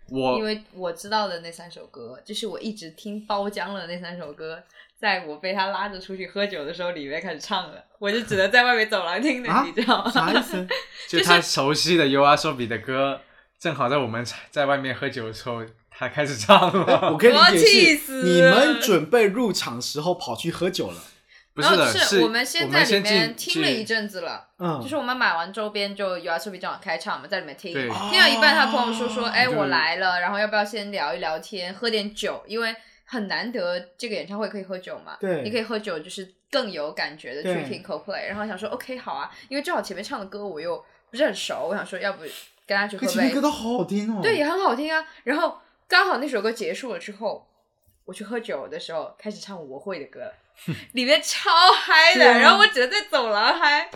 [0.10, 4.64] 我因为我知道的那三首歌，就是我一直听包浆了那三首歌，
[4.98, 10.10] 在我被他拉着出去喝酒的时候，里面开始唱了，我就只能在外面走廊听的，啊你知道吗？
[10.10, 10.66] 啥意思？
[11.10, 13.20] 就他熟悉的 U R 索比的歌，
[13.60, 17.18] 正好在我们在外面喝酒的时候，他开始唱我了。
[17.18, 20.98] 可以我要气死你们准备入场时候跑去喝酒了，
[21.54, 24.50] 不是的，然后是我们先在里面听了一阵子了。
[24.60, 35.44] 嗯，就是我们买完周边就 U 手比正好开唱嘛，在里面听，听到一半，他朋友说说，哎，我来了，然后要不要先聊一聊天，喝点酒，因为很难得这个演唱会可以喝酒嘛，对。
[35.44, 40.84] 你可以喝酒，就是更有感觉的去听 CoPlay，然后想说 OK 好啊，因为正好前面唱的歌我又
[41.16, 42.24] 不是很熟，我想说要不
[42.68, 43.08] 跟他去喝杯。
[43.08, 44.20] 可前面歌，都好好听哦。
[44.22, 47.48] 对，也很好听啊，然后刚好那首歌结束了之后。
[48.08, 50.32] 我去喝酒的时候开始唱我会的歌，
[50.94, 52.38] 里面超嗨的，啊。
[52.38, 53.90] 然后我只能在走廊嗨，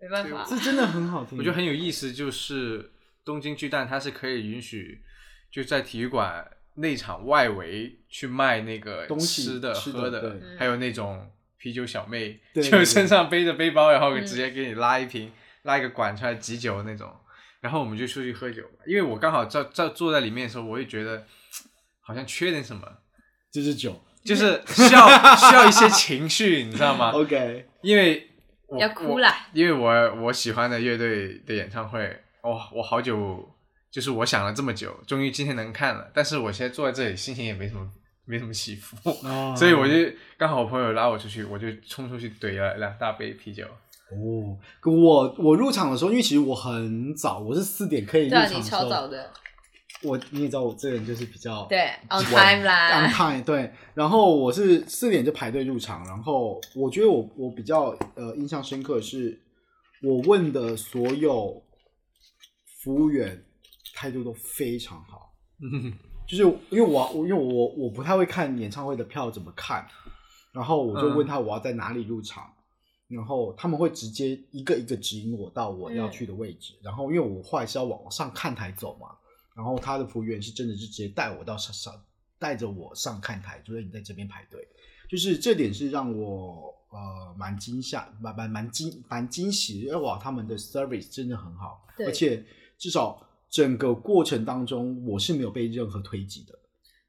[0.00, 1.36] 没办法，这真的很好听。
[1.36, 2.90] 我觉得很有意思，就是
[3.22, 5.02] 东京巨蛋它是可以允许
[5.50, 14.24] 就在体育馆内场外围去卖那个东西吃的、喝的还有那种啤酒小妹，就身上背着背包，然后嗯。
[14.24, 15.30] 直接给你拉一瓶、
[15.62, 17.10] 拉一个管出来挤酒那种。
[17.60, 21.24] 然后我们就出去喝酒，因为我刚好在在坐在里面的时候，我也觉得
[22.00, 22.86] 好像缺点什么，
[23.52, 24.02] 就是酒。
[24.24, 27.10] 就是需要需要一些情绪，你知道吗？
[27.14, 28.30] OK，因为
[28.68, 33.52] 我要哭了因为我我喜欢的乐队的演唱会，哇、我好久
[33.90, 36.08] 就是我想了这么久，终于今天能看了。
[36.14, 37.90] 但是我现在坐在这里，心情也没什么
[38.24, 39.94] 没什么起伏，哦所以我就
[40.38, 43.66] 刚好我朋友拉我出去，我就冲出去怼了两大杯啤酒。
[44.12, 49.30] 哦，我我入场的时候，因为其实我很早，我是四点可以入对啊，你场的时候，超早的，
[50.02, 59.40] 我你也知道我这个人就是比较对，on time 啦 on time 对，然后我是四点就排队入场，然后我觉得我我比较呃印象深刻的是，
[60.02, 61.62] 我问的所有
[62.82, 63.44] 服务员
[63.94, 65.92] 态度都非常好，嗯。
[66.24, 69.84] 就是因为我我因为我我不太会看演唱会的票怎么看，
[70.52, 72.44] 然后我就问他我要在哪里入场，
[73.12, 79.08] 然后他们会直接一个一个指引我到我要去的位置，然后因为我后来是要往上看台走嘛，
[79.54, 82.04] 然后他的服务员是真的是直接带我到上上
[82.38, 84.66] 带着我上看台，就是你在这边排队，
[85.08, 92.44] 就是这点是让我呃蛮惊吓蛮蛮蛮惊蛮惊喜，因为哇他们的 service 真的很好，而且
[92.78, 96.58] 至少整个过程当中我是没有被任何推挤的。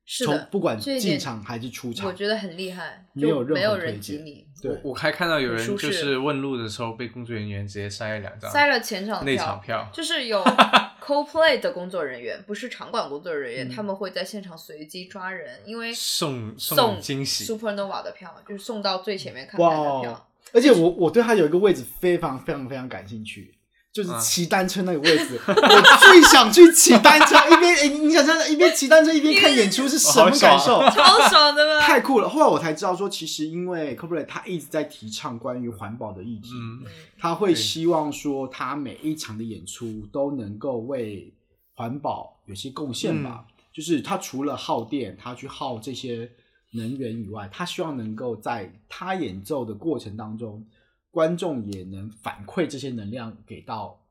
[0.05, 10.43] 是的，从不管这一点进场还是出场，我觉得很厉害，没有任何就没有人挤你，对我还看到有人很舒适就是问路的时候被工作人员直接塞了两张塞了前场的内场票，就是有
[11.03, 17.45] CoPlay 的工作人员，不是场馆工作人员，嗯他们会在现场随机抓人，因为送送惊喜。
[17.45, 20.27] Supernova 的票，就是送到最前面看哇台的哦票。！
[20.53, 23.53] 而且我我对他有一个位置非常非常非常感兴趣，
[23.93, 30.81] 就是啊骑单车那个位置，我最想去骑单车，一边诶你想象一边骑单车一边看演出是什么感受？
[30.89, 31.85] 超爽的吧？
[31.85, 32.27] 太酷了！
[32.27, 36.81] 后来我才知道说，其实因为 c o p l a y 他一直在提倡关于环保的议题，嗯，
[37.19, 41.31] 他会希望说他每一场的演出都能够为
[41.75, 43.45] 环保有些贡献吧。
[43.71, 46.31] 就是他除了耗电，他去耗这些
[46.71, 50.65] 能源以外，他希望能够在他演奏的过程当中，
[51.13, 54.01] 观众也能反馈这些能量给到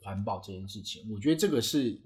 [0.00, 1.02] 环保这件事情。
[1.12, 1.98] 我觉得这个是，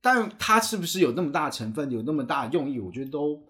[0.00, 3.40] 但他是不是有那么大成分，有那么大用意，我觉得都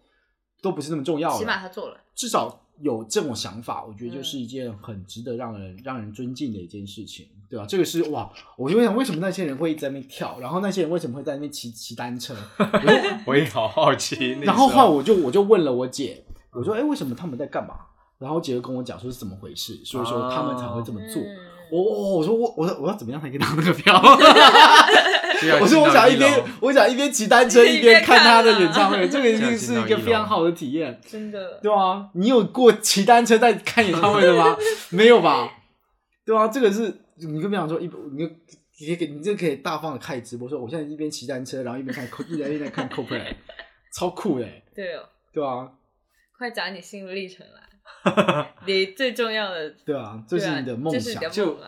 [0.60, 1.38] 都不是那么重要了。
[1.38, 1.98] 起码他做了。
[2.14, 7.64] 至少有这种想法，我觉得就是一件很值得让人、让人尊敬的一件事情，对吧？
[7.64, 12.36] 这个是哇，我就想为什么那些人会在那边跳，然后那些人为什么会在那边骑骑单车？
[13.26, 14.32] 我也好好奇。
[14.42, 16.22] 然后时候后来我就我就问了我姐，
[16.52, 17.74] 我说：“哎，为什么他们在干嘛？”
[18.24, 21.22] 然后我姐就跟我讲说是怎么回事，所以说他们才会这么做。
[21.22, 21.36] 嗯
[21.70, 24.00] 我我我说我我我要怎么样才可以拿那个票？
[25.60, 31.00] 我说我想一边我想一边骑单车一边看他的演唱会，这个一定是一个非常好的体验。
[31.04, 34.54] 真的，对啊，你有过骑单车在看演唱会的吗？
[34.92, 35.50] 没有吧？
[36.24, 38.32] 对啊，这个是你跟别人说一，你就
[38.80, 43.34] 你可以你这可以大方的开直播，说我现在一边骑单车，然后一边看一边一边看 CoPlay，
[43.96, 45.02] 超酷的，对哦，
[45.32, 45.68] 对啊，
[46.38, 47.62] 快讲你心路历程来，
[48.66, 51.30] 你最重要的，对啊，这是你的梦想这是你的。
[51.30, 51.58] 就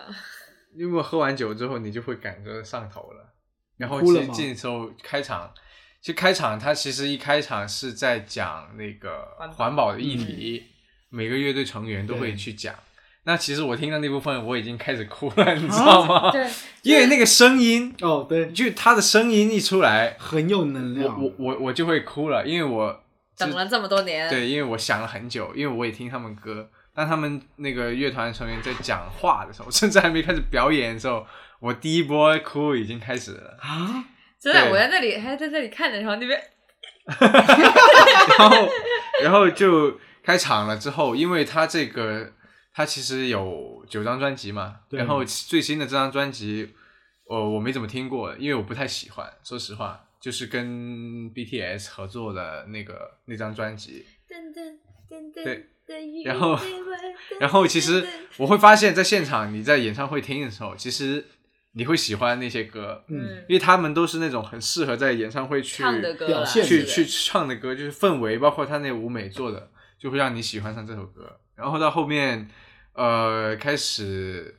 [0.74, 3.32] 因为喝完酒之后，你就会感觉上头了。
[3.78, 5.52] 然后哭了吗其实进的时候开场，
[6.00, 10.64] 其实开场它其实一开场是在讲那个环保的议题，
[11.10, 12.74] 每个乐队成员都会去讲。
[13.24, 16.30] 那其实我听到那部分，我已经开始哭了， 你知道吗？
[16.30, 16.48] 对，
[16.82, 21.22] 因为那个声音，哦，对，就他的声音一出来，很有能我量。
[21.22, 23.02] 我我我就会哭了，因为我
[23.36, 31.26] 等了这么多年，对，因为我想了很久，因为我也听他们歌，当他们那个乐团成员在讲话的时候，甚至还没开始表演的时候，
[31.60, 33.58] 我第一波哭已经开始了。
[33.60, 34.04] 啊，
[34.40, 36.40] 真的，我在那里还在这里看着，然后那边
[38.38, 38.68] 然后，
[39.22, 42.32] 然后就开场了之后，因为他这个
[42.74, 46.74] 他其实有九张专辑嘛，然后最新的这张专辑，
[47.28, 54.04] 呃，我没怎么听过，因为我不太喜欢，说实话，就是跟 BTS 合作的那个那张专辑。
[55.32, 55.64] 对
[56.24, 56.58] 然后
[57.38, 58.04] 然后其实
[58.36, 61.24] 我会发现，在现场你在演唱会听的时候，其实
[61.74, 65.84] 你会喜欢那些歌，嗯，因为他们都是那种很适合在演唱会去
[66.26, 71.38] 表现去去唱的歌，就是氛围，包括他那舞美做的，就会让你喜欢上这首歌。
[71.54, 72.48] 然后到后面，
[72.94, 74.56] 呃，开始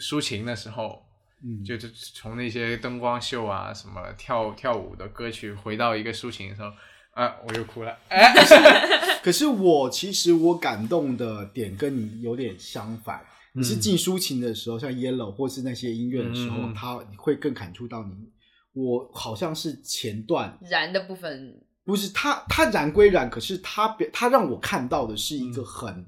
[0.00, 1.06] 抒情的时候，
[1.44, 6.70] 嗯就是从那些灯光秀啊、什么跳跳舞的歌曲，回到一个抒情的时候，
[7.12, 7.96] 啊，我又哭了。
[8.08, 8.32] 哎，
[9.22, 13.20] 可是我其实我感动的点跟你有点相反。
[13.54, 18.32] 你是进抒情的时候，像 Yellow 或是那些音乐的时候，嗯它会更感触到你。
[18.72, 26.06] 我好像是前段，燃的部分，不是它，它燃归燃，可是它表它让我看到的是一嗯个很、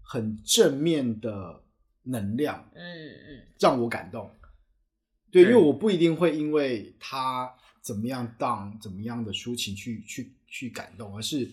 [0.00, 1.62] 很正面的
[2.04, 4.30] 能量，嗯嗯，让我感动。
[5.30, 11.48] 对，因为我不一定会因为他怎么样当怎么样的抒情去去去感动，而是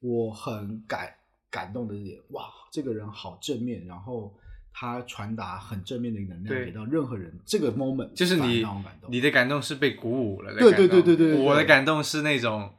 [0.00, 1.12] 我很感
[1.50, 4.32] 感动的点，哇，这个人好正面，然后
[4.72, 9.10] 他传达很正面的能量给到任何人，这个 moment 就是你让我感动。
[9.10, 12.74] 你的感动是被鼓舞了的对感对对对对对我的感动是那种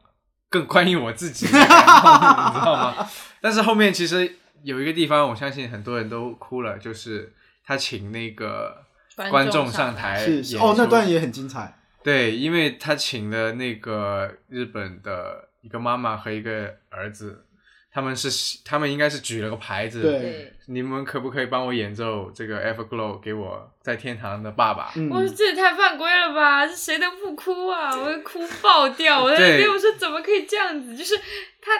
[0.48, 3.08] 更关于我自己的感动，你知道吗？
[3.42, 7.34] 但是后面其实有一个地方，我相信很多人都哭了，就是
[7.64, 8.84] 他请那个
[9.18, 11.76] 观观众众上上台是是哦，那出段也很精彩。
[12.02, 17.44] 对，因为他请的那个日本的一个妈妈和一个儿子，
[17.92, 24.92] 他们是他们应该是举了个牌子，对对，你们可不可以帮我演奏这个 Everglow 给我在天堂的爸爸？
[24.94, 26.66] 嗯，我说这也太犯规了吧！
[26.66, 27.90] 这谁都不哭啊？
[27.94, 29.22] 我会哭爆掉！
[29.22, 30.96] 我在那边对我说怎么可以这样子？
[30.96, 31.16] 就是
[31.60, 31.72] 他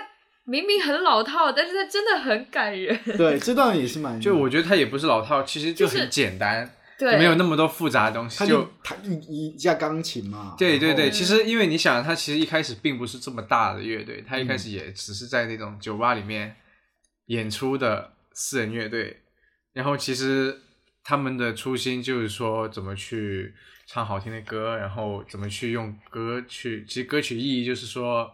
[0.45, 2.99] 明明很老套，但是他真的很感人。
[3.17, 6.69] 对，这段也是蛮就我觉得他也不是老套，其实就就是很简单，
[6.99, 10.57] 对，没有那么多复杂的东西，他就就弹一一架钢琴嘛。
[10.59, 16.57] 对对对，其实因为你想，他其实一开始并不是这么大的乐队，他一开嗯始也只是在那种酒吧里面
[17.27, 19.23] 演出的私人乐队。
[19.73, 20.59] 然后其实
[21.05, 23.55] 他们的初心就是说怎么去
[23.87, 28.29] 唱好听的歌，然后怎么去用歌去，其实歌曲意义就是说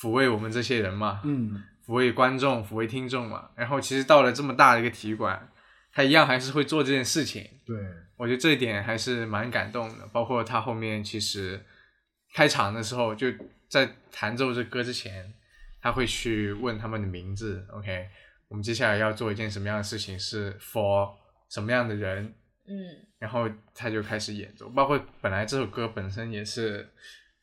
[0.00, 3.50] 抚慰我们这些人嘛，嗯，抚慰观众、抚慰听众嘛。
[3.54, 5.48] 然后其实到了这么大的一个体育馆，
[5.94, 7.48] 他一样还是会做这件事情。
[7.64, 7.76] 对，
[8.16, 11.64] 我觉得这一点还是蛮感动的，包括他后面其实
[12.34, 13.28] 开场的时候就
[13.68, 15.32] 在弹奏这歌之前，
[15.80, 18.08] 他会去问他们的名字，OK，
[18.48, 21.14] 我们接下来要做一件什么样的事情，是 for
[21.48, 22.34] 什么样的人，
[22.66, 22.74] 嗯。
[23.20, 26.86] 然后他就开始演奏，包括本来这首歌本身也是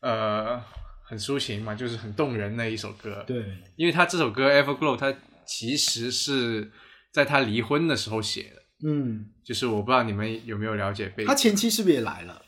[0.01, 0.61] 呃
[1.03, 3.43] 很抒情嘛，就是很动人的一首歌，对，
[3.77, 5.11] 因为他这首歌《Everglow》，它
[5.43, 6.69] 其实是
[7.11, 8.61] 在他离婚的时候写的。
[8.83, 12.41] 嗯，就是我不知道你们有没有了解背景，他前妻是不是也来了？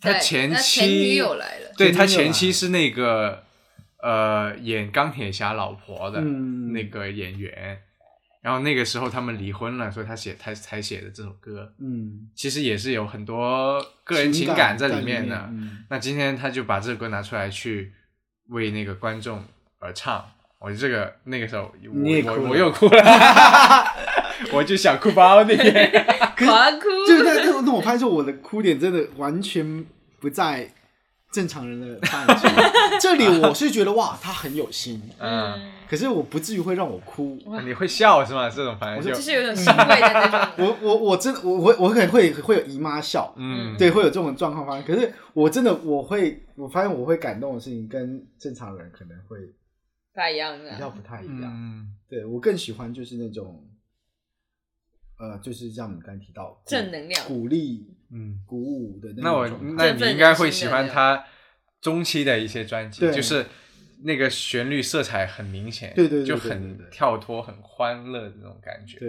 [0.00, 3.42] 他前那期前女友来了，对他前女友前期来是那个
[4.02, 6.72] 呃演钢铁侠老婆的嗯。
[6.72, 7.80] 那个演员，
[8.42, 15.34] 然后那个时候他们离婚了，所以他写他才写的这首歌，嗯，其实也是有很多个人情情感在在里面的。
[15.50, 15.84] 嗯。
[15.88, 17.94] 那今天他就把这首歌拿出来去
[18.50, 19.42] 为那个观众
[19.78, 20.24] 而唱，
[20.60, 23.02] 我这个那个时候我我又哭了，
[24.58, 25.90] 我就想哭包那天。
[26.36, 26.86] 狂哭。
[27.06, 29.84] 就那那那我发现我的哭点真的完全
[30.20, 30.68] 不在
[31.32, 32.48] 正常人的范畴。
[33.00, 37.38] 这里我是觉得哇，他很有心，嗯，可是我不至于会让我哭。
[37.64, 38.48] 你会笑是吗？
[38.50, 40.40] 这种反正就就是有种欣慰的那种。
[40.66, 44.82] 我我我真的我我我可能会会有姨妈笑，嗯，对，会有这种状况发生。
[44.84, 51.44] 可是我真的我会，我发现我会感动的事情跟正常人可能会不太一样比较，不太一样。
[51.44, 53.62] 嗯，对我更喜欢就是那种，
[55.18, 59.92] 呃，就是像我们刚才提到鼓正能量鼓励、嗯，鼓舞的那那我种状态。
[59.92, 61.24] 那你应该会喜欢他
[61.80, 63.44] 中期的一些专辑，就是
[64.04, 68.98] 那个旋律色彩很明显，对对对就很跳脱、很欢乐的那种感觉。
[68.98, 69.08] 对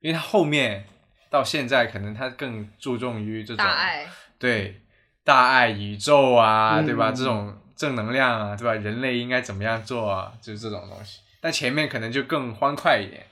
[0.00, 0.84] 因为他后面
[1.28, 4.06] 到现在，可能他更注重于这种大爱。
[4.38, 4.80] 对
[5.24, 7.12] 大爱宇宙啊，嗯对吧？
[7.12, 8.74] 这种正能量啊，对吧？
[8.74, 10.32] 人类应该怎么样做啊？
[10.40, 11.20] 就是这种东西。
[11.40, 13.26] 但前面可能就更欢快一点。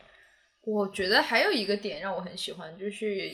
[0.71, 3.31] 我觉得还有一个点让我很喜欢，就是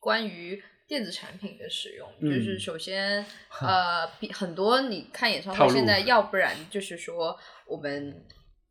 [0.00, 2.08] 关于电子产品的使用。
[2.20, 3.24] 嗯就是首先，
[3.62, 8.24] 呃，比很多你看演唱会现在，要不然就是说我们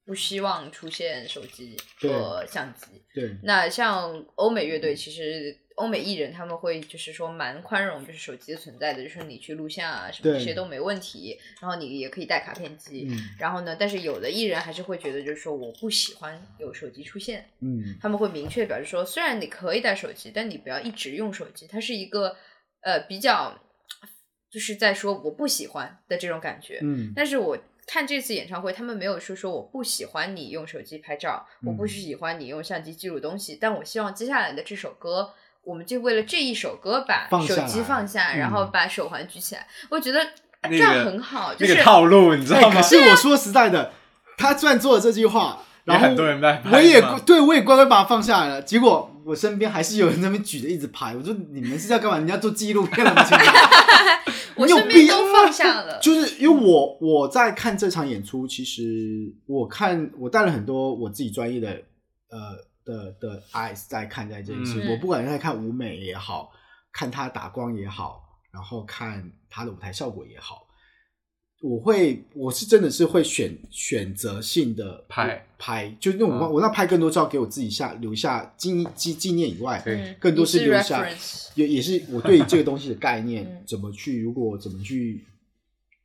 [0.06, 2.88] 不希望出现手机和相机。
[3.14, 13.06] 对那像欧美乐队，其实欧美艺人他们会就是说蛮宽容，就是手机的存在的，就是你去录像啊什么这些都没问题，然后你也可以带卡片机。
[13.10, 22.36] 嗯然后呢，但是有的艺人还是会觉得，就是说我不喜欢有手机出现，嗯他们会明确表示说，虽然你可以带手机，但你不要一直用手机，它是一个
[22.82, 23.56] 呃比较
[24.50, 26.80] 就是在说我不喜欢的这种感觉。
[26.82, 27.56] 嗯但是我
[27.86, 35.34] 看这次演唱会，他们没有说说我不喜欢你用手机拍照，我不嗯喜欢你用相机记录东西，但我希望接下来的这首歌，
[35.68, 39.68] 我们就为了这一首歌把手机来放下，嗯然后把手环举起来。
[39.90, 40.20] 我觉得
[40.64, 42.82] 这样很好，就是那个套路，你知哎、道吗可？
[42.82, 43.92] 是我说实在的，
[44.38, 52.18] 他虽然做了这句话，然后很多人在拍我也对我也乖乖把它放下来了，结果我身边还是有人在那边举着一直拍，我说你们是要干嘛？
[52.18, 53.22] 人家做纪录片了吗？
[53.26, 53.46] 现在
[54.56, 56.00] 我身边都放下了。
[56.00, 58.82] 就是因为我我在看这场演出，其实
[59.46, 61.68] 我看我带了很多我自己专业的
[62.30, 62.38] 呃
[62.88, 64.92] 的的 eyes 在看待这件事，嗯。
[64.92, 66.52] 我不管是在看舞美也好，
[66.94, 70.64] 看他打光也好，然后看他的舞台效果也好。
[71.60, 75.44] 我会，我是真的是会选选择性的拍。
[75.58, 76.54] 拍，就那种我、嗯。
[76.54, 79.84] 我那拍更多照给我自己下留下纪纪纪念以外，
[80.20, 81.06] 更多是留下
[81.56, 83.64] 也也是我对这个东西的概念 嗯。
[83.68, 85.26] 怎么去，如果我怎么去，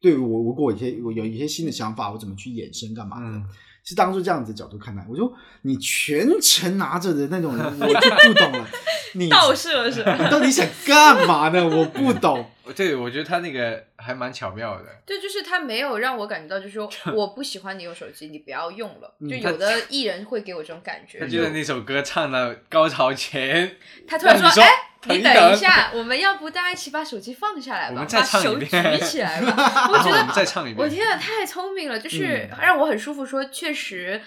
[0.00, 3.48] 对我如果我有一些我有一些新的想法，我怎么去衍生干嘛的，嗯
[3.84, 5.04] 是当初这样子的角度看待。
[5.08, 8.68] 我说你全程拿着的那种人，我就不懂了，
[9.14, 10.16] 你倒射是吧？
[10.20, 11.66] 你到底想干嘛呢？
[11.66, 12.48] 我不懂。
[12.76, 14.84] 对，我觉得他那个还蛮巧妙的。
[15.04, 19.14] 对，就是他没有让我感觉到，就是说我不喜欢你用手机，你不要用了。
[19.18, 23.76] 嗯就有的艺人会给我这种感觉，他就在那首歌唱到高潮前，
[24.06, 24.68] 他突然说哎，
[25.08, 28.66] 你等等一下，我们要不大家一起把手机放下来吧，把手举
[29.00, 29.88] 起来吧。
[29.90, 30.76] 我觉然后我们得再唱一遍。
[30.78, 33.26] 我天啊，太聪明了，就是嗯让我很舒服。
[33.26, 34.20] 说确实，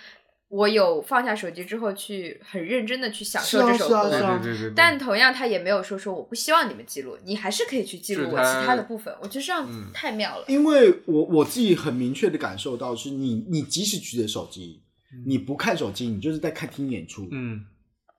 [0.50, 4.10] 我有放下手机之后去很认真的去享受这首歌。
[4.10, 4.74] 是啊啊对对对。
[4.76, 9.14] 但同样，他也没有说说我不希望你们记录，你还是可以去记录我其他的部分。
[9.22, 10.46] 我觉得这样嗯太妙了。
[10.48, 14.82] 因为我我自己很明确的感受到，是你你即使举着手机，
[15.26, 17.28] 你不看手机，你就是在看听演出。
[17.32, 17.66] 嗯，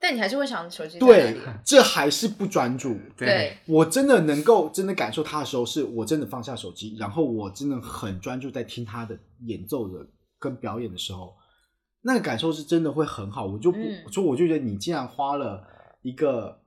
[0.08, 1.36] 但你还是会想手机对？，
[1.66, 2.96] 这还是不专注。
[3.16, 10.06] 对，我真的能够真的感受他的时候，是我真的放下手机，然后我真的很专注在听他的演奏的
[10.38, 11.34] 跟表演的时候，
[12.02, 13.44] 那个感受是真的会很好。
[13.46, 15.60] 我就不，嗯所以我就觉得你既然花了
[16.02, 16.60] 一个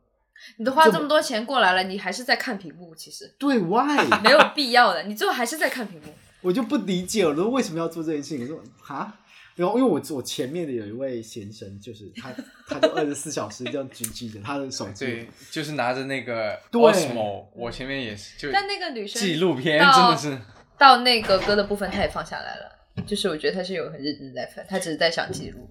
[0.58, 5.04] 你都花这么多钱过来了，你还是在看屏幕，其实 对外，没有必要的。
[5.04, 6.08] 你最后还是在看屏幕。
[6.42, 8.44] 我就不理解了，说为什么要做这件事情？
[8.44, 9.18] 我说哈，
[9.60, 12.34] 然后因为我我前面的有一位先生，就是他，
[12.66, 20.38] 他就二十四小时这样举举 着他的手机，对，就是拿着那个对 Osmo，我前面也是，就但那个女生纪录片真的是，
[20.78, 23.04] 到那个歌的部分，他也放下来了。
[23.06, 25.70] 就是我觉得他是有很认真地在翻，她只是在想记录。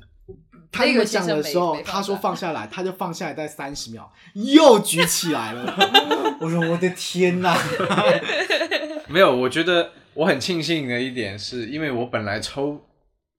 [0.70, 5.74] 他那么讲的时候，他说放下来，他就放下来，大概三十秒，又举起来了。
[6.40, 7.58] 我说我的天哪！
[9.08, 12.78] 没有，我觉得我很庆幸的一点是，因为我本来抽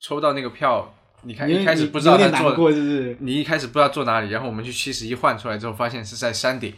[0.02, 0.94] 抽到那个票，
[1.24, 3.18] 你看一开始不知道他坐，是是？
[3.20, 6.74] 你一开始不知道坐哪里，然后我们去七十一换出来之后，发现是在山顶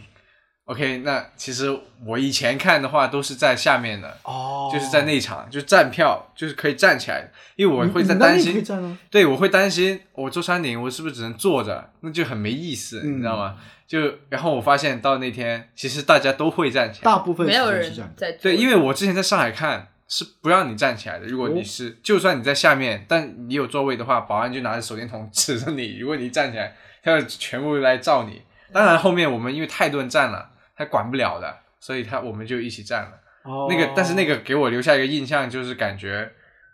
[0.66, 13.58] ，OK，那其实我以前看的话都是在下面的，哦就是在内场，就站票，就是可以站起来，因为我会在担心，啊对我会担心我坐山顶，我是不是只能坐着，那就很没意思，嗯你知道吗？
[13.88, 14.00] 就
[14.30, 21.26] 然后我发现到那天，其实大家都会站起来，大部分没有人时间是这样对，因为我之前在上海看是不让你站起来的。
[21.26, 26.00] 如果哦你是，就算你在下面，但你有座位的话，保安就拿着手电筒 指着你。
[26.00, 28.42] 如果你站起来，他要全部来照你。
[28.74, 33.12] 当然后面我们因为太多人站了，他管不了的，所以他我们就一起站了。
[33.44, 36.30] 哦那个，但是那个给我留下一个印象，就是感觉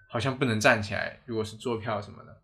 [0.09, 2.35] 好像不能站起来，如果是坐票什么的。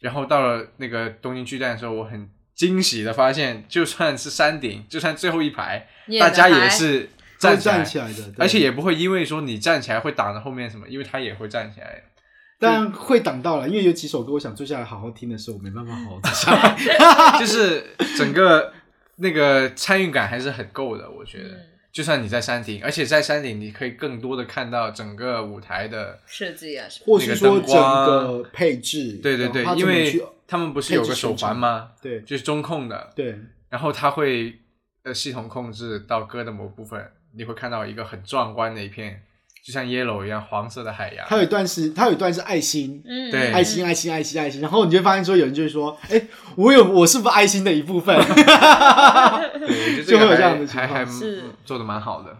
[0.00, 5.86] 然后到了那个东京巨蛋的时候，我很惊喜的发现，就算是山顶，就算最后一排，
[6.18, 7.08] 大家也是会
[7.50, 7.74] 站起来。
[7.76, 12.02] 站起来的，而且也不会因为说你站起来会挡着后面什么，因为他也会站起来。
[12.58, 16.76] 但会挡到了，因为有几首歌我想坐下来好好听的时候，我没办法好好坐下来。
[17.40, 17.84] 就是
[18.16, 18.72] 整个
[19.16, 21.48] 那个参与感还是很够的，我觉得。
[21.48, 21.60] 嗯。
[21.92, 31.90] 就算你在山顶，而且在山顶你可以更多的看到整个舞台的，设计啊或是说整个灯光个配置，对对对因为他们不是有个手环吗？
[32.00, 32.22] 对。
[32.22, 33.38] 就是中控的，对。
[33.68, 34.58] 然后它会
[35.02, 39.22] 呃系统控制到歌的某部分，你会看到一个很壮观的一片，
[39.64, 41.26] 就像 yellow 一样黄色的海洋。
[41.28, 46.22] 它有一段是，它有一段是爱心，嗯，对爱心，爱心，爱心，爱心，然后你就会发现说，有人就会说，哎，
[46.56, 48.16] 我有，我是不是爱心的一部分？
[48.24, 48.34] 对，
[49.62, 52.36] 我觉得这就会有这样的情还还况是做的蛮好的。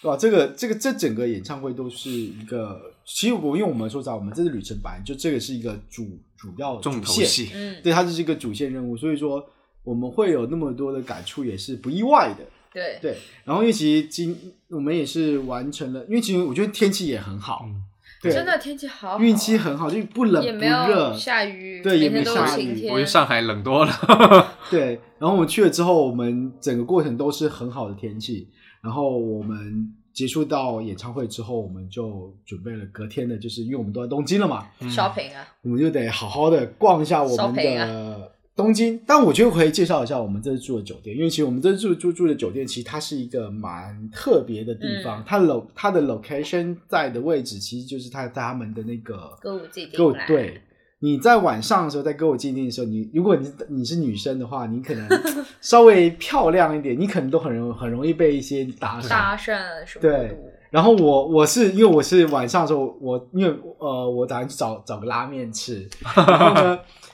[0.00, 0.16] 对吧？
[0.16, 9.44] 这个这个这整个演唱会都是一个，其实我因为我们说实话，我们这次旅程本来就这个是一个主主要重主线，头戏，嗯，对，它就是一个主线任务，所以说
[9.82, 12.44] 我们会有那么多的感触，也是不意外的。
[12.78, 14.36] 对，对，然后因为其实今
[14.68, 17.82] 我们也是完成了，因为其实我觉得天气也很好，嗯。
[18.20, 23.92] 对，真的天气好好，运气很好，就不冷不也没有热，下雨，对也没下雨，我觉得上海冷多了。
[24.68, 28.48] 对，然后我们去了之后，我们整个过程都是很好的天气。
[28.80, 34.90] 然后我们结束到演唱会之后，我们就准备了隔天的，就是因为我们都在东京了嘛，嗯。
[34.90, 38.17] shopping 啊，我们就得好好的逛一下我们的
[38.58, 39.00] 东京。
[39.06, 45.20] 但我觉得可以介绍一下我们这次住的酒店，因为其实我们这次住住住的酒店，其实它是一个蛮特别的地方。
[45.20, 50.60] 嗯它 lo 它的 location 在的位置，其实就是它在他们的那个歌舞伎町歌舞对。
[51.00, 55.08] 你在晚上的时候，在歌舞伎町的时候，你如果你你是女生的话，你可能
[55.62, 59.08] 稍微漂亮一点，你可能都很容很容易被一些搭讪。
[59.08, 60.36] 搭讪啊什么对，
[60.70, 66.76] 然后我我是因为我是晚上的时候，我因为呃我打算去找找个拉面吃，然后呢，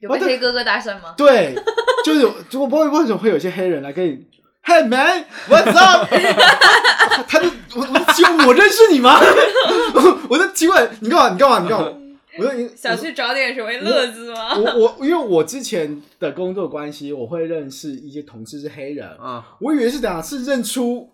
[0.00, 1.14] 有被黑哥哥搭讪吗？
[1.16, 1.54] 对，
[2.04, 4.26] 就是有就我不知道为什么会有些黑人来跟你
[4.64, 6.06] ，Hey man，what's up？
[7.28, 7.46] 他就
[7.76, 9.20] 我我请问我认识你吗？
[10.28, 11.30] 我就奇怪，你干嘛？
[11.30, 11.58] 你干嘛？
[11.60, 11.92] 你干嘛？
[12.38, 14.56] 我说你想去找点什么乐子吗？
[14.56, 21.10] 我我因为我之前的工作关系，我会认识一些同事是黑人，啊，我以为是怎样，是认出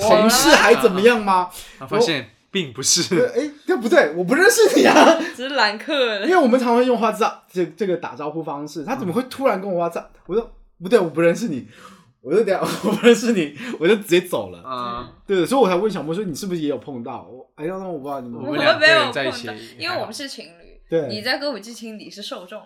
[0.00, 1.50] 同事还怎么样吗？
[1.80, 3.02] 我发现并不，是。
[3.34, 10.08] 哎，这不对，我不认识你啊， 只是揽客因为我们常会用花招这这个打招呼方式，他怎么会突然跟我花招？
[10.26, 10.50] 我说
[10.82, 11.66] 不对，我不认识你，
[12.20, 14.62] 我就等下 我不认识你，我就直接走了。
[14.66, 17.26] 嗯，对，所以我才问小莫说你是不是也有碰到？
[17.30, 22.62] 我哎呀，那我不知道你们我们两个没有人在一起，因为我们是情侣，对你在歌舞伎町你是受众，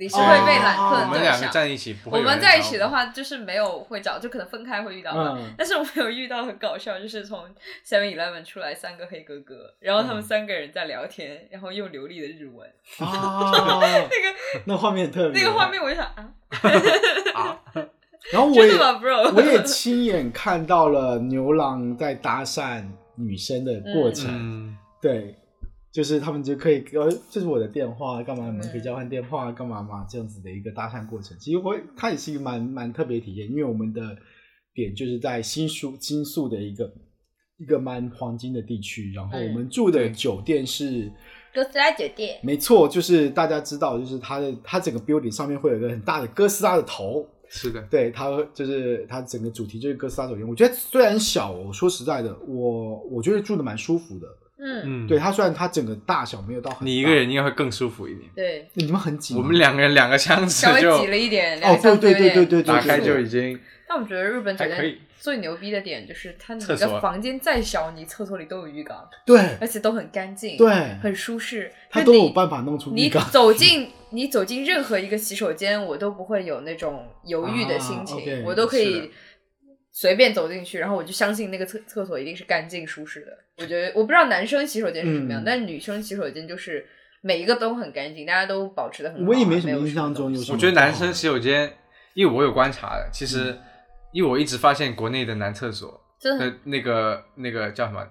[0.00, 1.52] 你是会被揽客哦的对我们两个象。
[1.52, 7.44] 站一起，不会我们在一起的话，就是没有会找，就可能分开会遇到但是我们有遇到很搞笑，就是从
[7.86, 10.14] Seven Eleven 出来三个黑哥哥，然后他嗯。
[10.14, 12.66] 们三个人在聊天，然后用流利的日文，
[12.98, 13.50] 啊，
[13.84, 16.32] 那个 那画面特别，那个画面我就想啊，
[17.34, 17.60] 啊，
[18.32, 19.34] 然后我也真的吗，bro？
[19.34, 22.82] 我也亲眼看到了牛郎在搭讪
[23.16, 25.34] 女生的过程，嗯，对，
[25.92, 28.46] 就是他们就可以，呃，这是我的电话，干嘛？
[28.50, 30.06] 你们可以交换电话，干嘛嘛？
[30.08, 34.16] 这样子的一个搭讪过程，其实我它也是一个蛮蛮特别体验，因为我们的
[34.72, 36.92] 点就是在新宿新宿的一个
[37.58, 41.10] 一个蛮黄金的地区，然后我们住的酒店是。
[41.52, 50.48] 哥斯拉酒店，没错，就是大家知道，就是它的它整个 building 上面会有一个很大的哥斯拉的头，是的，对，它就是它整个主题就是哥斯拉酒店。
[50.48, 54.28] 我觉得虽然小，我说实在的，我我觉得住的蛮舒服的。
[54.60, 58.28] 嗯，嗯，对，它虽然它整个大小没有到很大，你一个人应该会更舒服一点。
[58.34, 63.58] 对，你们很挤吗，我们两个人两个箱子稍微就挤了一点，哦对对对对对打开就已经
[63.88, 64.98] 但我觉得日本酒店还可以。
[65.18, 66.88] 最牛逼的点就是它你厕所。
[66.88, 69.38] 的房间再小，你厕所里都有浴缸，对。
[69.60, 71.70] 而且都很干净，对，很舒适。
[71.90, 73.22] 它都有办法弄出你浴缸。
[73.30, 79.10] 走进 你走进任何一个洗手间，我都不会有那种犹豫的心情，我都可以
[79.92, 83.36] 随便走进去，然后我就相信那个厕厕所一定是干净舒适的。
[83.58, 86.86] 我觉得我不知道男生洗手间是什么样，嗯但是女生洗手间就是
[87.22, 89.28] 每一个都很干净，大家都保持的很好啊。
[89.28, 91.76] 我也没什么印象中有什么我觉得男生洗手间，
[92.14, 93.58] 因为我有观察的，其实
[94.12, 98.06] 因为我一直发现国内的男厕所真的的那个那个叫什么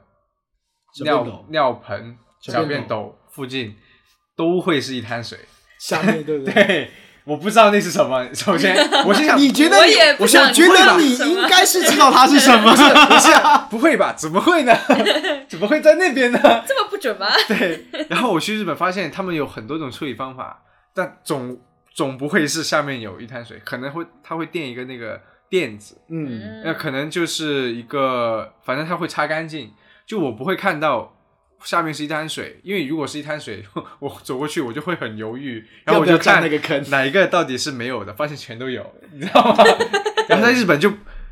[1.04, 3.76] 尿尿盆、小小便斗便斗附近
[4.36, 5.38] 都会是一滩水。
[5.80, 6.54] 下面对不对？
[6.68, 6.92] 对，
[7.24, 8.28] 我不知道那是什么。
[8.34, 9.82] 首先， 我心想，你觉得你？
[9.82, 12.72] 我也不我想觉知道得你应该是知道它是什么。
[12.76, 14.14] 不是啊不会吧？
[14.18, 14.76] 怎么会呢？
[15.48, 16.40] 怎么会在那边呢？
[16.68, 17.28] 这么不准吗？
[17.48, 20.64] 对，然后我去日本发现他们有很多种处理方法，
[20.94, 21.60] 但总
[21.94, 29.72] 总不会是下面有一滩水，可能会它会垫一个那个垫子，嗯，那可能就是一个，反正它会擦干净，
[30.08, 31.14] 就我不会看到
[31.64, 33.64] 下面是一滩水，因为如果是一滩水，
[34.00, 39.64] 我走过去我就会很犹豫，然后我就要要占看那个坑哪一个到底是没有的，发现全都有， 你知道吗？
[40.28, 40.92] 然后在日本就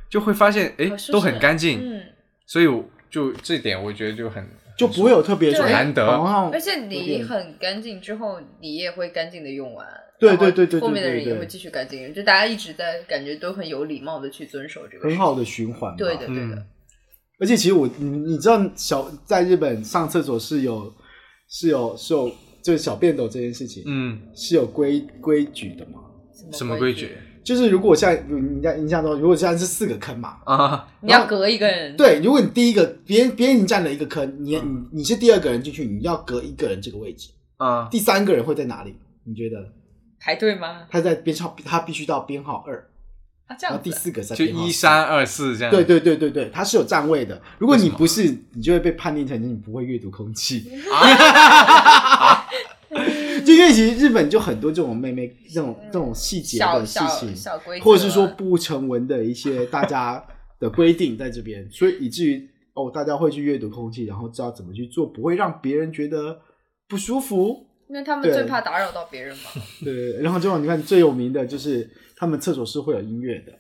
[0.10, 2.04] 就会发现，哎都很干净，嗯，
[2.46, 4.48] 所以我就这点我觉得就很
[4.78, 6.06] 就不会有特别难得
[6.52, 9.86] 而且你很干净之后，你也会干净的用完。
[10.20, 15.08] 对对对对对后面的人也会继续干净，就大家一直在感觉都很有礼貌的去遵守这个。
[15.08, 15.96] 很好的循环吧。
[15.96, 16.66] 对的，对的嗯。
[17.40, 20.94] 而且其实我你你知道小在日本上厕所是有
[21.48, 22.32] 是有是有
[22.64, 26.02] 就是小便斗这件事情，嗯，是有规规矩的吗？
[26.52, 27.12] 什么规矩？
[27.44, 30.88] 就是如果现在你在印象中，如果现在是四个坑嘛，啊？
[31.02, 38.94] 你要隔一个人。，对，如果你第一个别人别人已经占了一个坑，你你你是第二个人进去，你要隔一个人这个位置，啊，第三个人会在哪里？
[39.24, 39.72] 你觉得
[40.20, 40.88] 排队吗？
[40.92, 42.86] 他在编号，他必须到编号二，
[43.48, 43.70] 啊，这样子啊。
[43.70, 45.74] 然后第四个在就一三二四这样。
[45.74, 47.42] 对对对对对，它是有站位的。
[47.58, 48.24] 如果你不是，
[48.54, 50.70] 你就会被判定成你不会阅读空气。
[53.46, 60.22] 就因为其实日本就很多这种妹妹这种这种细节的事情，小规，或者是说不成文的一些大家
[60.60, 66.40] 的规定在这边，所以以至于哦，大家会去阅读空气，然后知道怎么去做，不会让别人觉得
[66.90, 67.66] 不舒服。
[67.90, 69.44] 因为他们最怕打扰到别人嘛。
[69.84, 73.54] 对，然后这种你看最有名的就是他们厕所是会有音乐的，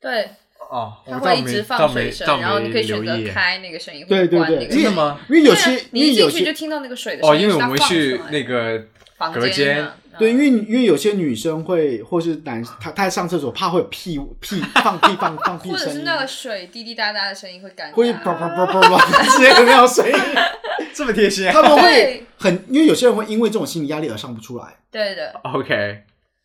[0.00, 0.28] 对，
[0.70, 3.30] 哦，他会一直放倒水声，然后你可以选择没留意。
[3.32, 4.84] 开那个声音，对对对或者关那个声音。
[4.84, 5.20] 真的吗？
[5.28, 9.84] 因为有些你一进去因为有些就听到那个水的声音哦，因为我们去那个房隔间。
[9.84, 18.24] 啊，对，因嗯为因为有些女生会，或是男他他在上厕所怕会有屁屁放屁放放屁 声音，或者是那个水滴滴答答的声音会尴会尬。
[18.24, 20.14] 叭叭叭叭叭直接有那种声音，
[20.92, 21.52] 这么贴心啊。
[21.52, 24.64] 他们会很，因为有些人会因为这种心理压力而上不出来。
[24.90, 26.02] 对的，OK，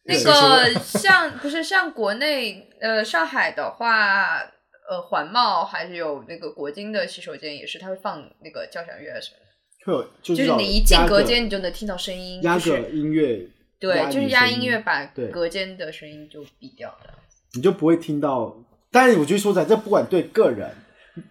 [0.08, 4.38] 那个像不是像国内呃上海的话，
[4.88, 13.48] 呃环贸还是有那个国金的洗手间也是，它会放那个交响乐什么的，会有就就是是你一进隔间你就能听到声音，压个就是音乐，
[13.80, 17.14] 对，就是压音乐把隔间的声音就避掉了。
[17.54, 18.56] 你就不会听到。
[18.92, 20.70] 但是我觉得说实在，这不管对个人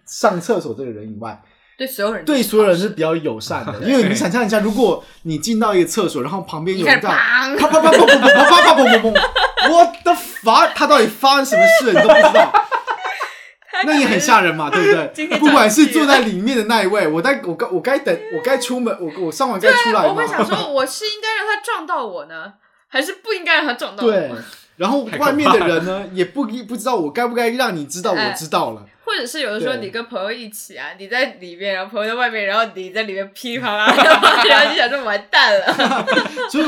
[0.05, 1.41] 上厕所这个人以外，
[1.77, 3.73] 对所有人对所有人是比较友善的。
[3.85, 10.71] 因为你想象一下，如果你进到一个厕所，然后旁边有人在砰，啪啪啪啪啪啪啪啪啪啪啪啪，What the fuck？
[10.75, 12.01] 他到底发生什么事了？
[12.01, 12.51] 你都不知道。
[13.83, 15.37] 那也很吓人嘛，对不今对？
[15.37, 20.45] 天不管是坐在里面的那一位，我该我该我该等，我该出门，我我上完该出来我会想吗？
[20.45, 22.53] 说， 我是应该让他撞到我呢，
[22.87, 24.09] 还是不应该让他撞到我？
[24.09, 24.31] 对，
[24.77, 28.85] 然后外面的人呢，也不不知道我该不该让你知道哎我知道了。
[29.15, 36.05] 或者是有的时候你跟朋友一起啊，你在里面，然后朋友在外面，然后你在里面噼里啪啦， 然后然后就想说完蛋了。
[36.51, 36.65] 所以，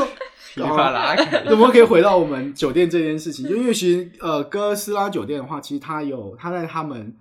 [0.54, 1.14] 噼里啪啦，
[1.50, 7.14] 我们可以回到我们酒店这件事情，就因为其实呃，哥斯拉酒店的话，其实它有它在他们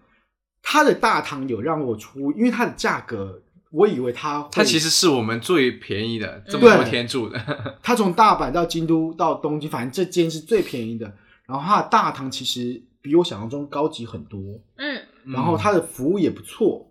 [0.63, 7.39] 它的大堂有让我出，因为它的价格，我以为它会它其实是我们最便宜的，这么多天住的。
[7.84, 11.11] 它从大阪到京都到东京，反正这间是最便宜的。
[11.45, 14.38] 然后它的大堂其实比我想象中高级很多，
[14.75, 15.01] 嗯，
[15.34, 16.89] 然后它的服务也不错，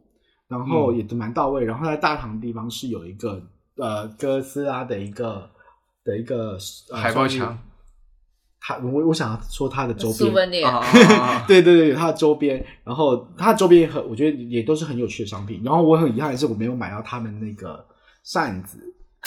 [0.48, 1.64] 然后嗯也都蛮到位。
[1.64, 3.42] 然后在大堂的地方是有一个
[3.76, 5.48] 呃哥斯拉的一个
[6.04, 6.58] 的一个、
[6.90, 7.58] 呃、海报墙
[8.60, 10.50] 他我我想要说他的周边
[11.46, 15.62] 对对 对，他的周边，然后他的周边也很，我觉得也都是很有趣的商品。
[15.64, 17.84] 然后我很遗憾的是，我没有买到他们那个
[18.24, 18.78] 扇子。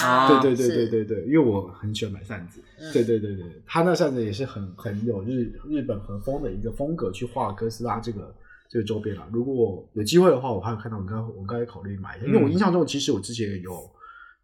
[0.04, 2.62] 啊对对对对对对，因为我很喜欢买扇子。
[2.80, 8.34] 嗯对对对对，他那扇子也是很很有日日本和风的一个风格去画哥斯拉这个
[8.70, 9.28] 这个周边了。
[9.32, 13.90] 如果有机会的话，我还有看到，我刚我该考虑买一下，因为我印象中其实我之前有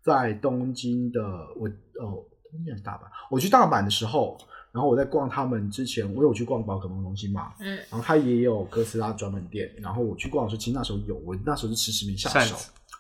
[0.03, 1.21] 在东京的
[1.55, 1.67] 我
[2.01, 4.37] 哦东京还是大阪，我去大阪的时候，
[4.71, 12.55] 然后我在逛他们之前，我有去逛宝可梦中心嘛，嗯，然后他也有哥斯拉专门店，然后我去逛的时候，其实那时候有，我那时候是迟迟没下手，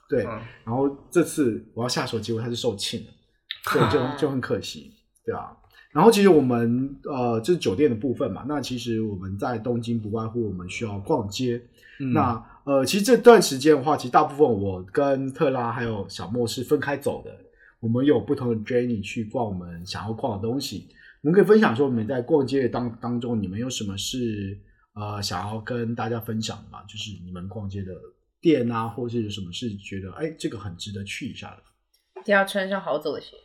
[0.07, 0.39] 对，嗯。
[0.63, 3.13] 然后这次我要下手，结果它是售罄了，
[3.73, 4.93] 对， 就就很可惜，
[5.25, 5.55] 对啊。
[5.95, 11.61] 然后其实我们呃，这是酒店的部分嘛，那其实我们在东京不外乎我们需要逛街，
[12.01, 17.31] 嗯那呃，其实这段时间的话，其实大部分我跟特拉还有小莫是分开走的，
[17.79, 20.89] 我们有不同的 journey 去逛我们想要逛的东西。
[21.21, 24.59] 我们可以分享说，你们在逛街的当当中，你们有什么是
[24.95, 26.83] 呃想要跟大家分享的嘛？
[26.83, 27.93] 就是你们逛街的
[28.41, 32.21] 店啊，或是有什么是觉得哎这个很值得去一下的？
[32.21, 33.37] 一定要穿上好走的鞋。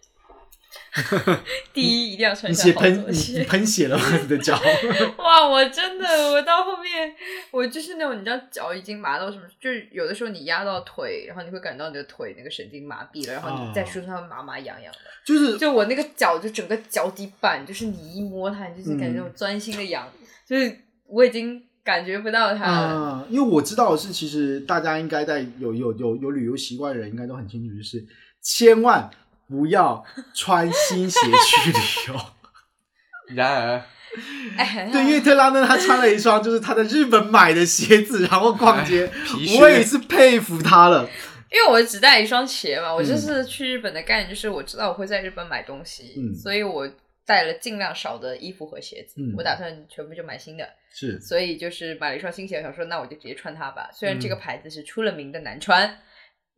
[1.72, 3.44] 第一，一定要穿你喷你。
[3.44, 4.04] 喷血了吗？
[4.22, 4.58] 你的脚？
[5.18, 7.14] 哇，我真的，我到后面，
[7.50, 14.98] 我就是那种你知道脚已经麻到什么，就是有的时候你压到腿，然后你会感到你的腿那个神经麻痹了，然后你在哦树上麻麻痒痒的。
[15.24, 20.08] 就是就我那个脚，就整个脚底板，就是你一摸它，你就是感觉那嗯种钻心的痒，
[20.48, 22.72] 就是我已经感觉不到它了。
[22.88, 28.04] 啊、因为我知道的是，其实大家应该在有有有有旅游习惯的人，应该都很清楚，就是
[28.42, 29.08] 千万
[29.50, 31.78] 不要穿新鞋去旅
[32.08, 32.20] 游。
[33.34, 33.82] 然而，
[34.56, 39.10] 哎，对，因为特拉呢，他穿了一双就是他在日本买的鞋子，然后逛街，
[39.60, 41.08] 我也是佩服他了。
[41.50, 46.32] 因为我只带一双鞋嘛，我这嗯次去日本的概念就是我知道我会在日本买东西，嗯。
[46.32, 46.88] 所以我
[47.26, 49.34] 带了尽量少的衣服和鞋子，嗯。
[49.36, 53.90] 我打算全部就买新的，是，所以就是买了一双新鞋，我想说那我就直接穿它吧。
[53.92, 54.38] 虽然这个嗯。
[54.38, 55.98] 牌子是出了名的难穿，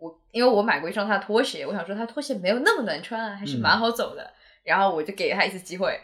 [0.02, 4.28] 我因为我买过一双他的拖鞋，我想说他拖鞋没有那么难穿啊，还是嗯蛮好走的，
[4.64, 5.98] 然后我就给了他一次机会。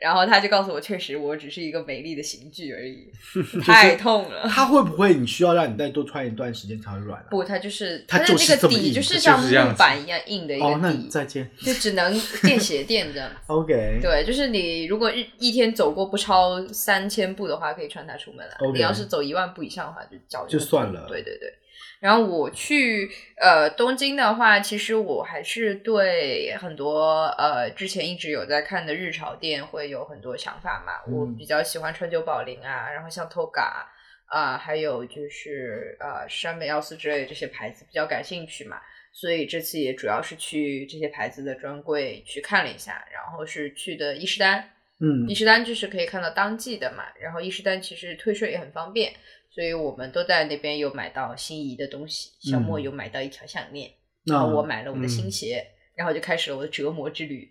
[0.00, 3.10] 然后他就告诉我，确实我只是一个美丽的刑具而已，
[3.66, 4.48] 太痛了。
[4.48, 7.26] 他会不会你需要让你再多穿一段时间才会软、啊？
[7.28, 11.50] 不，它就是它的就是这么硬那个底，就是像木板一样硬的一哦，那个底，再见。
[11.58, 13.28] 就只能垫鞋垫这样。
[13.48, 18.54] OK，对，就是你如果一一天走过不超三千步的话，可以穿它出门了。
[18.60, 21.52] OK 你要是走一万步以上的话，就脚就算了对对对。
[22.00, 23.10] 然后我去
[23.40, 30.92] 呃东京的话，其实我还是对很多呃之前一直有在看的日潮店会有很多想法嘛。
[31.12, 33.84] 我嗯比较喜欢川久保玲啊，然后像 Toga
[34.26, 38.78] 啊、还有就是呃山本耀司之类的这些牌子比较感兴趣嘛。
[39.10, 44.62] 所以这次也主要是去这些牌子的专柜去看了一下，然后是去的伊势丹，
[45.00, 49.12] 嗯伊势丹就是可以看到当季的嘛，然后伊势丹其实退税也很方便，
[49.58, 52.30] 所以我们都在那边有买到心仪的东西。
[52.38, 53.90] 小莫嗯有买到一条项链，
[54.24, 57.50] 那然后我买了我的新嗯鞋，然后就开始了我的折磨之旅。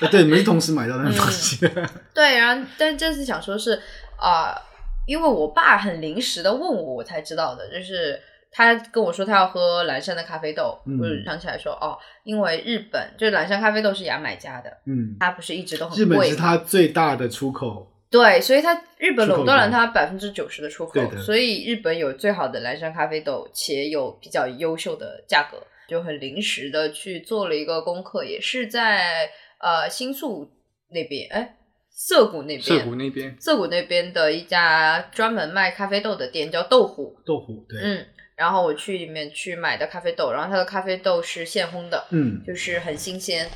[0.00, 1.88] 呃对，没同时买到那个东西的。
[2.12, 3.80] 对，然后但这次想说是
[4.18, 4.58] 啊、
[5.06, 8.20] 因为我爸很临时的问我，我才知道的，就是
[8.50, 17.86] 他跟我说他要喝蓝山的咖啡豆，嗯我就想起来说哦，因为日本就是蓝山咖啡豆是牙买加的，嗯，它不是一直都很日本是贵嘛它最大的出口。
[18.10, 30.50] 对，所以它日本垄断了国它百分之九十的出口，所以日本有最好的蓝山咖啡豆，且有比较优秀的价格，就很临时的去做了一个功课，也是在呃新宿
[30.90, 31.56] 那边，哎，
[31.92, 42.42] 涩谷那边，涩谷那边，涩谷那边的一家专门卖咖啡豆的店叫豆腐，豆腐，对，嗯，然后我去里面去买的咖啡豆，然后它的咖啡豆是现烘的，嗯。
[42.44, 43.48] 就是很新鲜，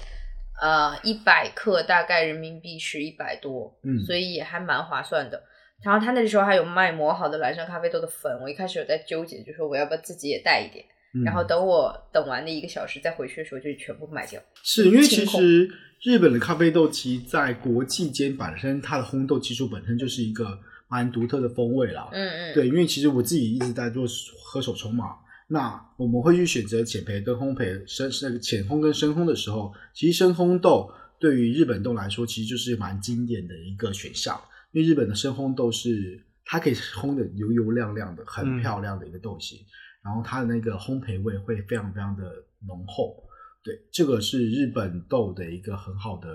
[0.60, 5.42] 呃，一百克大概人民币是一百多，嗯所以也还蛮划算的。
[5.82, 10.84] 然后他那时候还有卖磨好的蓝山咖啡豆的粉，我一开始有在纠结，就说我要不要自己也带一点，
[11.14, 14.40] 嗯然后等我等完那一个小时再回去的时候就全部卖掉。
[14.62, 15.68] 是因为其实
[16.02, 22.08] 日本的咖啡豆，其实在国际间本身它的烘豆技术本身就是一个蛮独特的风味啦。
[22.12, 24.06] 嗯嗯，对，因为其实我自己一直在做
[24.42, 25.16] 喝手冲嘛，
[25.48, 30.90] 那我们会去选择浅焙跟烘焙深那个浅烘跟深烘的时候，其实深烘豆
[31.20, 34.40] 对于日本豆来说，其实就是蛮经典的一个选项，
[34.72, 38.60] 因为日本的深烘豆是它可以烘的油油亮亮的，很嗯。
[38.60, 39.58] 漂亮的一个豆型，
[40.02, 42.24] 然后它的那个烘焙味会非常非常的
[42.66, 43.22] 浓厚，
[43.62, 46.28] 对，这个是日本豆的一个很好的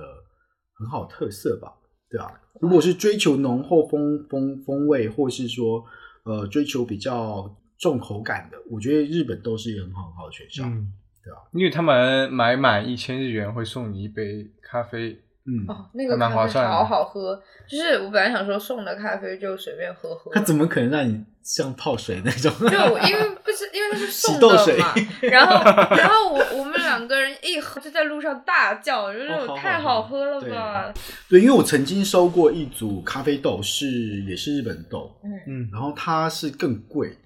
[0.78, 1.74] 很好特色吧。
[2.10, 2.28] 对啊，
[2.60, 5.84] 如果是追求浓厚风风风味，或是说
[6.26, 10.70] 呃追求比较重口感的，我觉得日本都是一个很好很好的选项。
[10.70, 10.92] 嗯，
[11.24, 22.52] 对啊，因为他们买满一千日元会送你一杯咖啡，嗯，哦，那个还蛮咖啡划算好好喝，就是我本来想说送的咖啡就随便喝喝，它怎么可能让你像泡水那种？
[22.60, 25.64] 就因为不是因为它是送的嘛，然后
[25.96, 30.94] 然后我我们两个人一喝就在路上大叫，就是哦好好太喝好喝了对吧？
[31.30, 33.88] 对，因为我曾经收过一组咖啡豆，是
[34.24, 37.18] 也是日本豆，嗯，嗯，然后它是更贵，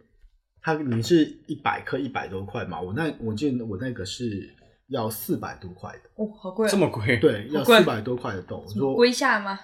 [0.63, 4.49] 它你是一百克一百多块嘛，我那我记得我那个是
[4.87, 8.63] 要四百多块的，哦，好贵啊，这么贵，，对，要四百多块的豆。
[8.65, 9.59] 我说龟下吗？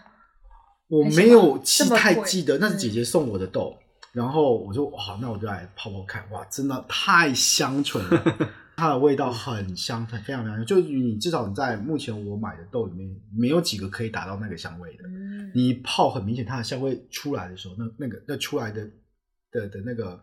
[0.89, 3.77] 我没有记太记得，那是嗯姐姐送我的豆，
[4.11, 15.03] 然后我就好，那我就来泡泡看，哇，真的太香醇了， 它的味道很香，很非常非常香，就你至少你在目前我买的豆里面，没有几个可以达到那个香味的。
[15.07, 18.81] 嗯，你一泡很明显，它的香味出来的时候，那那个那出来的
[19.51, 20.19] 的的那个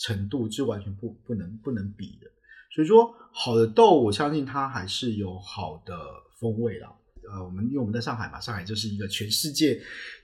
[0.00, 2.26] 程度是完全不不能不能比的。
[2.74, 5.94] 所以说，好的豆，我相信它还是有好的
[6.38, 6.92] 风味啦。
[7.30, 9.80] 呃，我们因为我们在上海嘛，上海就是一个全世界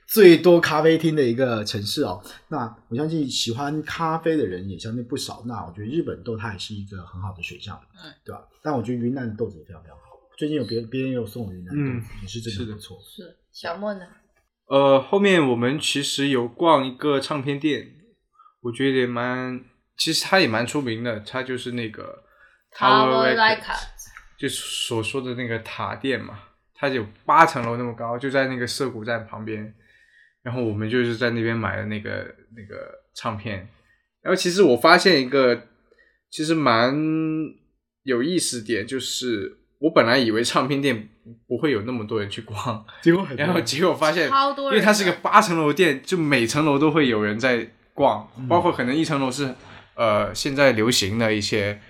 [0.07, 2.21] 最多咖啡厅的一个城市哦。
[2.49, 5.43] 那我相信喜欢咖啡的人也相对不少。
[5.45, 8.41] 那我觉得日本豆它也是一个很好的选项，嗯，对吧？
[8.63, 10.03] 但我觉得云南的豆子也非常非常好。
[10.37, 12.97] 最近有别别人有送我云南豆子，也是真是的的不错。
[13.01, 14.01] 是小莫呢？
[14.67, 17.93] 呃，后面我们其实有逛一个唱片店，
[18.61, 19.61] 我觉得也蛮，
[19.95, 22.23] 其实它也蛮出名的，它就是那个
[22.75, 23.83] Tower Records Records
[24.37, 26.39] 就所说的那个塔店嘛，
[26.75, 29.73] 它有八层楼那么高，就在那个涩谷站旁边。
[30.43, 33.67] 然后我们就是在那边买的那个那个唱片。
[34.21, 35.67] 然后其实我发现一个
[36.29, 36.95] 其实蛮
[38.03, 41.09] 有意思点，就是我本来以为唱片店
[41.47, 49.55] 不会有那么多人去逛，结果很然后结果发现，超多人因为它是个八层楼店，就每层楼都会有人在逛，嗯包括可能一层楼是
[49.95, 51.81] 呃现在流行的一些，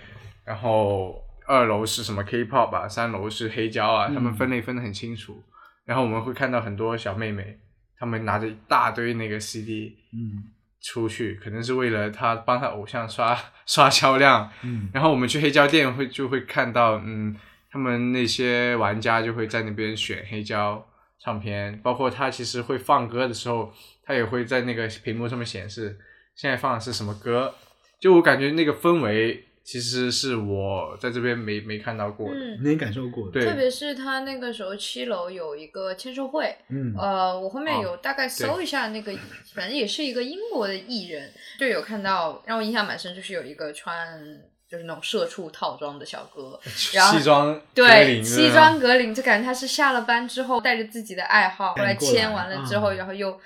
[0.46, 5.44] 然后二楼是什么 K-pop 啊，三楼是黑胶啊，嗯他们分类分得很清楚。
[5.84, 7.58] 然后我们会看到很多小妹妹，
[7.98, 10.44] 她们拿着一大堆那个 CD 嗯
[10.80, 14.50] 出去，可能是为了她帮她偶像刷 刷销量。
[14.62, 17.36] 嗯然后我们去黑胶店会就会看到，嗯，
[17.70, 20.86] 他们那些玩家就会在那边选黑胶
[21.22, 23.72] 唱片，包括他其实会放歌的时候，
[24.08, 25.98] 他也会在那个屏幕上面显示
[26.34, 27.54] 现在放的是什么歌。
[28.00, 32.40] 就我感觉那个氛围其实是我在这边没没看到过的。
[32.40, 39.12] 嗯，你也感受过的，对特别是他那个时候七楼有一个签售会，嗯呃，我后面哦有大概搜一下那个，
[39.52, 44.18] 反正也是一个英国的艺人，就有看到让我印象蛮深，就是有一个穿
[44.66, 46.58] 就是那种社畜套装的小哥，
[46.94, 53.38] 然后西装对，西装革领，就感觉他是下了班之后带着自己的爱好过来赶过来签完了之后，啊然后又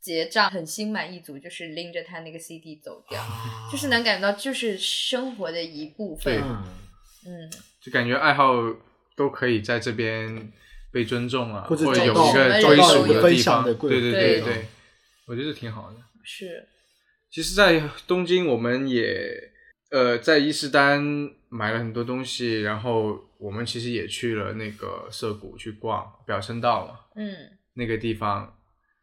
[0.00, 3.22] 结账，很心满意足，就是拎着他那个 CD 走掉，
[3.70, 6.42] 就是能感觉到就是生活的一部分对。
[6.42, 6.64] 嗯
[7.26, 7.50] 嗯，
[7.82, 8.54] 就感觉爱好
[9.16, 10.52] 都可以在这边
[10.92, 13.22] 被尊重啊，或者有一个归属的地方。
[13.22, 14.66] 分享的对对对对，
[15.26, 15.96] 我觉得挺好的。
[16.22, 16.66] 是，
[17.28, 19.50] 其实，在东京我们也
[19.90, 21.02] 呃在伊势丹
[21.48, 27.34] 买了很多东西，然后我们其实也去了那个涩谷去逛表参道嘛，嗯，
[27.74, 28.57] 那个地方，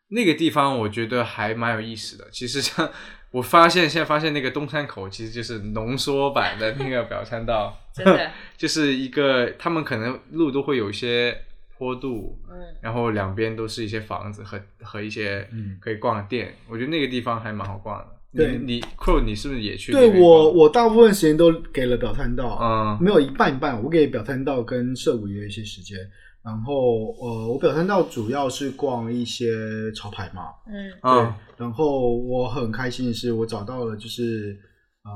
[0.09, 2.27] 那个地方我觉得还蛮有意思的。
[2.31, 2.89] 其实像
[3.31, 11.37] 我发现现在发现那个东山口其实就是浓缩版的那个表参道， 真的， 就是一个他们可能路都会有一些
[11.77, 18.07] 坡度，嗯，然后两边都是一些房子和和一些嗯可以逛的店，我觉得那个地方还蛮好逛的。
[18.37, 20.19] 对你你 Crow 你是不是也去对？
[20.19, 25.97] 我我大部分时间都给了表参道，嗯没有一半一半，我给表参道跟涩谷也有一些时间。
[26.45, 34.55] 然后呃，我表参道主要是逛一些潮牌嘛，嗯，啊然后我很开心的是，我找到了就是
[35.03, 35.11] 呃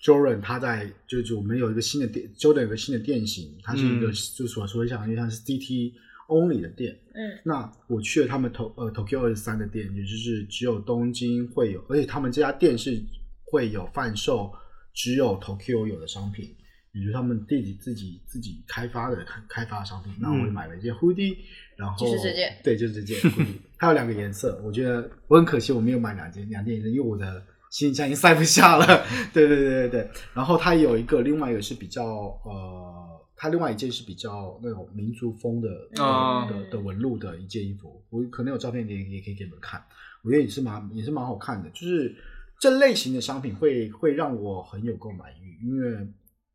[0.00, 4.14] ，Jordan 他在就是我们有一个新的店，Jordan 有个新的店型，它是一个、嗯。
[4.36, 5.92] 就所说像就像是 CT
[6.28, 6.96] only 的店。
[7.14, 13.02] 嗯，那我去了他们 To 呃 Tokyo 二十三的店，也就是只有东京会有，而且他们这家店是
[13.50, 14.52] 会有贩售
[14.94, 16.54] 只有 Tokyo 有的商品，
[16.92, 20.12] 也就是他们自己自己自己开发的开开发的商品。
[20.20, 21.36] 那我就买了一件 hoodie，
[21.76, 28.86] 然后就是这件对，就是这件 hoodie， 它有两个颜色，我觉得我很可惜我没有买两件两件颜色，因为我的行李箱已经塞不下了。
[29.32, 32.04] 对对对对对，然后它有一个另外一个是比较
[32.44, 33.00] 呃。
[33.34, 35.68] 它另外一件是比较那种民族风的
[36.00, 39.82] 哦的的纹路的一件衣服，我可能有照片也也可以给你们看，
[40.22, 41.68] 我觉得也是蛮也是蛮好看的。
[41.70, 42.14] 就是
[42.60, 46.06] 这类型的商品会会让我很有购买欲，因为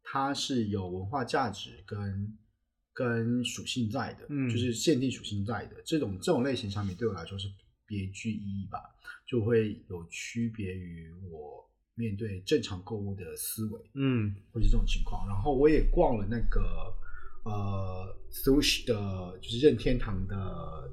[0.09, 2.37] 它是有文化价值跟
[2.93, 5.75] 跟属性在的，嗯就是限定属性在的。
[5.85, 7.47] 这种这种类型产品对我来说是
[7.85, 8.79] 别具意义吧，
[9.27, 13.81] 就会有区别于我面对正常购物的思维。
[13.95, 15.27] 嗯会是这种情况。
[15.27, 16.61] 然后我也逛了那个
[17.43, 20.35] 呃 Sushi 的，就是任天堂的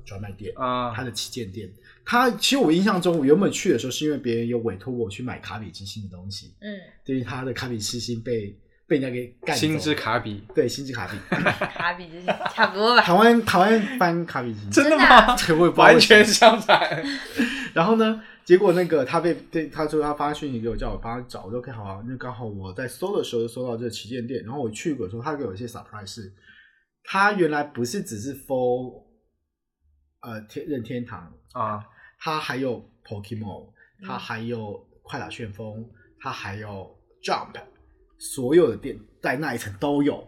[0.04, 1.72] 专卖店，啊它的旗舰店。
[2.04, 8.56] 它其实我印象中，我原本去的时候是因为别人有委托我去买卡比之星的东西，嗯，对于他的卡比之星被
[8.94, 13.02] 被人家给干走星之卡比对星之卡比，卡比之差不多吧。
[13.02, 15.36] 台湾台湾翻卡比之星，真的真的啊吗？
[15.36, 17.04] 对我也不知道完什么全相反。
[17.72, 22.00] 然后呢，结果那个他被对他说他发讯息给我，叫我帮他找，我说 OK 好啊。
[22.06, 26.32] 那刚好我在搜的时候就搜到这个旗舰店，然后我去过的时候，他给我一些 surprise，是
[27.02, 29.02] 他原来不是只是 for
[30.20, 31.84] 呃天任天堂，啊，
[32.20, 33.72] 它还有 Pokemon，
[34.06, 35.84] 它嗯还有快打旋风，
[36.20, 37.54] 它还有 Jump，
[38.18, 40.26] 所有的店在那一层都有。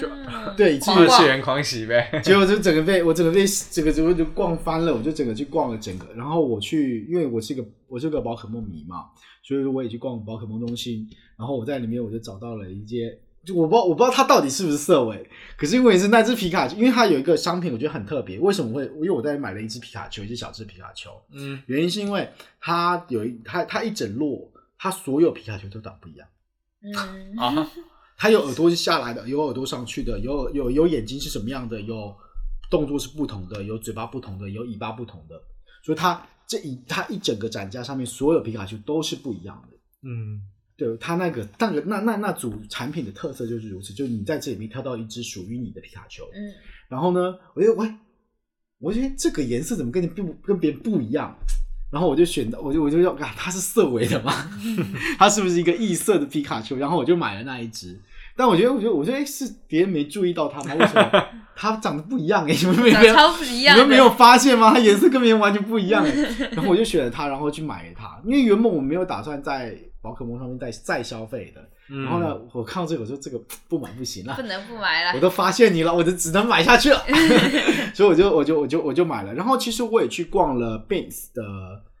[0.00, 2.10] 就嗯， 对二次元狂喜呗。
[2.24, 6.06] 结果就整个被我整个被整个整个就逛翻了，我就整个去逛了整个。
[6.14, 9.04] 然后我去，因为我是个我是个宝可梦迷嘛，
[9.42, 11.06] 所以说我也去逛宝可梦中心。
[11.36, 13.18] 然后我在里面我就找到了一些，
[13.54, 18.86] 我不知道我不知道它到底是不是色违，可是因为是那只皮卡丘，因为它有一个商品我觉得很特别，为什么会？
[18.86, 22.26] 因为我在买了一只皮卡丘，一只小只皮卡丘，嗯原因是因为
[22.58, 24.48] 它有一它它一整摞，
[24.78, 26.26] 它所有皮卡丘都长不一样。
[26.82, 27.70] 嗯，啊，
[28.16, 32.14] 它有耳朵是下来的， 有耳朵上去的，有有有眼睛是什么样的，有
[32.70, 35.40] 动作是不同的，有嘴巴不同的，有尾巴不同的，
[35.82, 39.76] 所以它这一它一整个展架上面所有皮卡丘都是不一样的。
[40.08, 40.42] 嗯。
[40.78, 46.38] 对它那个那个那那那组产品的特色就是如此，就是你在这里面挑到一只属于你的皮卡丘，嗯，
[46.88, 47.92] 然后呢，我就喂，
[48.78, 51.36] 我觉得这个颜色怎么跟你不跟别人不一样？
[51.90, 54.32] 然后我就选的，我就我就要啊，它是色尾的吗？
[55.18, 56.76] 它是不是一个异色的皮卡丘？
[56.76, 57.98] 然后我就买了那一只。
[58.36, 60.74] 但我觉得，我觉得，我觉得，哎，是别人没注意到它吗？
[60.78, 61.24] 为什么
[61.56, 62.46] 它长得不一样？
[62.48, 64.72] 哎，你们没有超不一样，你们没有发现吗？
[64.72, 66.12] 它颜色跟别人完全不一样欸。
[66.54, 71.60] 然后我就选了它，然后去买了它，因为原本我没有打算在宝可梦上面再再消费的。
[71.90, 75.12] 嗯，然后呢，我看到这个，我说这个不买不行了不，能不买了。
[75.14, 77.02] 我都发现你了，我就只能买下去了，
[77.94, 79.32] 所以我就我就我就我就买了。
[79.32, 81.42] 然后其实我也去逛了 Beans 的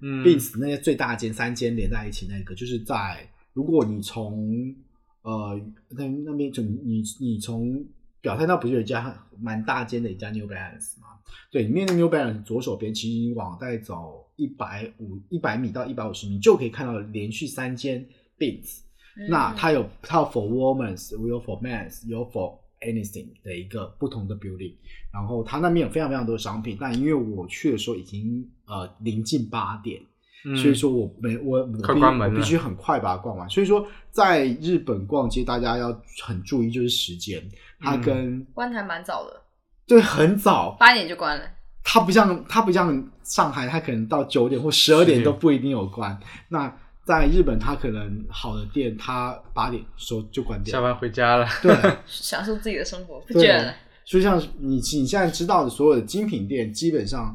[0.02, 4.74] 嗯 Beans 那些最大间三间连在一起那个，就是在如果你从
[5.22, 5.58] 呃
[5.88, 7.82] 那那边就你你从
[8.20, 11.06] 表参道不是有一家蛮大间的一家 New Balance 吗？
[11.50, 18.06] 对，里面的 New Balance 左手边，其实你往再走一百五一百米到一百五十米，就可以看到连续三间
[18.38, 18.80] Beans。
[19.18, 19.28] 嗯。
[19.28, 24.74] 那它有它有 for women，有 for men，有 for anything 的一个不同的 building，
[25.12, 30.00] 然后它那边有非常非常多的商品，但因为我去的时候已经呃临近八点，
[30.44, 30.56] 嗯。
[30.56, 33.48] 所以说我没我我必我必须很快把它逛完。
[33.50, 35.88] 所以说在日本逛街，大家要
[36.24, 37.42] 很注意就是时间，
[37.80, 38.00] 它嗯。
[38.00, 39.42] 跟、关还蛮早的，
[39.86, 41.44] 对很早，八点就关了。
[41.82, 45.24] 它不像它不像上海，它可能到九点或十二点。
[45.24, 46.16] 都不一定有关。
[46.50, 46.70] 那
[47.08, 50.82] 在日本，他可能好的店，他八点收就关店下。
[50.82, 51.74] 班回家了，对，
[52.06, 53.74] 享受自己的生活，不对倦了。
[54.04, 57.34] 所以像你你现在知道的所有的精品店，基本上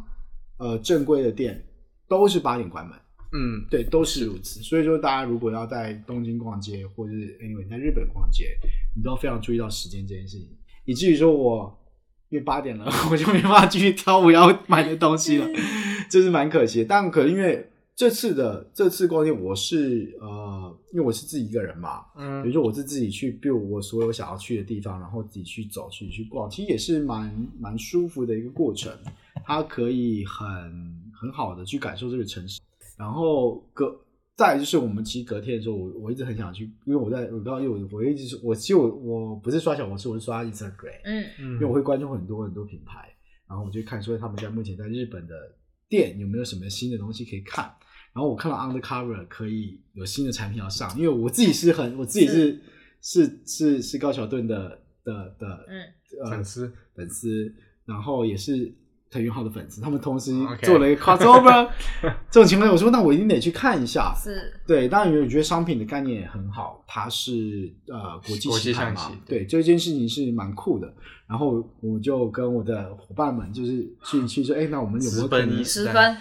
[0.59, 1.59] 呃正规的店
[2.07, 2.95] 都是八点关门，
[3.31, 4.59] 嗯对，都是如此。
[4.61, 8.55] 所以说，大家如果要在东京逛街，或者是 anyway 在日本逛街，
[8.95, 10.55] 你都要非常注意到时间这件事情，
[10.85, 11.75] 以至于说我
[12.29, 15.47] 因为八点了， 我就没办法继续挑我要买的东西了，
[16.11, 16.85] 这是蛮可惜的。
[16.85, 28.91] 但可能因为这次的这次逛街，我是呃，因为我是自己一个人嘛，比如嗯说我是自己去 build 我所有想要去的地方，然后自己去走，自己去逛，其实也是蛮蛮舒服的一个过程。
[29.45, 30.43] 它可以很
[31.13, 32.59] 很好的去感受这个城市。
[32.97, 33.95] 然后隔
[34.35, 43.13] 再就是我们其实隔天的时候，我我一直很想去，因为我在我不知道，因为我我一直是我其实我我不是刷小红书，我是刷 Instagram，嗯，嗯，因为我会关注很多很多品牌，
[43.47, 45.35] 然后我就看说他们在目前在日本的
[45.93, 47.65] 店有没有什么新的东西可以看。
[48.13, 52.61] 然后我看到 Undercover 可以有新的产品要上，因为我自己是很我自己是。
[53.05, 55.75] 是是是高桥盾的的的嗯。
[56.23, 56.73] 呃粉丝。
[56.95, 57.53] 粉丝，
[57.85, 58.73] 然后也是
[59.13, 60.33] 藤原浩的粉丝，他们同时
[60.63, 61.69] 做了一个 crossover。
[62.31, 64.11] 这种情况下，我说那我一定得去看一下。
[64.17, 70.91] 是对，当然我觉得商品的概念也很好，它是呃国际国际棋盘嘛对这件事情是蛮酷的。
[71.27, 76.17] 然后我就跟我的伙伴们就是去去说，哎，那我们有没有可能直奔一十分，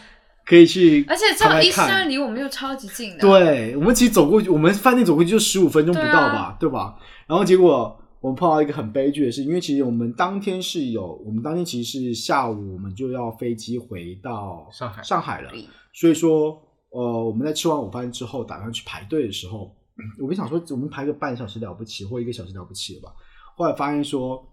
[0.47, 6.95] 可以去而且这样一看来看三离我们又超级近的。，对，我们其实走过去，我们饭店走过去就十五分钟不对啊到吧，对吧？
[7.27, 15.51] 然后结果我们碰到一个很悲剧的事，因为其实我们当天是有，我们当天其实是下午我们就要飞机回到上海上海了，
[15.93, 16.59] 所以说
[16.91, 19.75] 呃我们在吃完午饭之后打算去排队的时候，
[20.19, 23.13] 我们想说我们排个半小时了不起，或一个小时了不起了吧？
[23.57, 24.49] 后来发现说。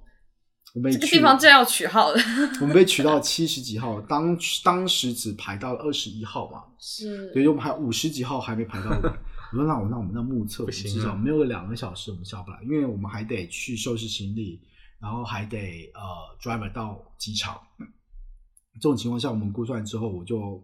[0.76, 2.20] 我们这个地方真要取号的。
[2.62, 8.92] 我们被取到七十几号，当当时只排到了二十一号嘛，是所以我们还有五十几号还没排到
[9.52, 9.58] 我。
[9.58, 14.62] 说那我那我们那目测，不行啊至少没有两个小时我们下不来，因为我们还得去收拾行李，
[15.00, 16.02] 然后还得呃
[16.42, 17.60] driver 到机场。
[18.76, 20.64] 这种情况下，我们估算之后，我就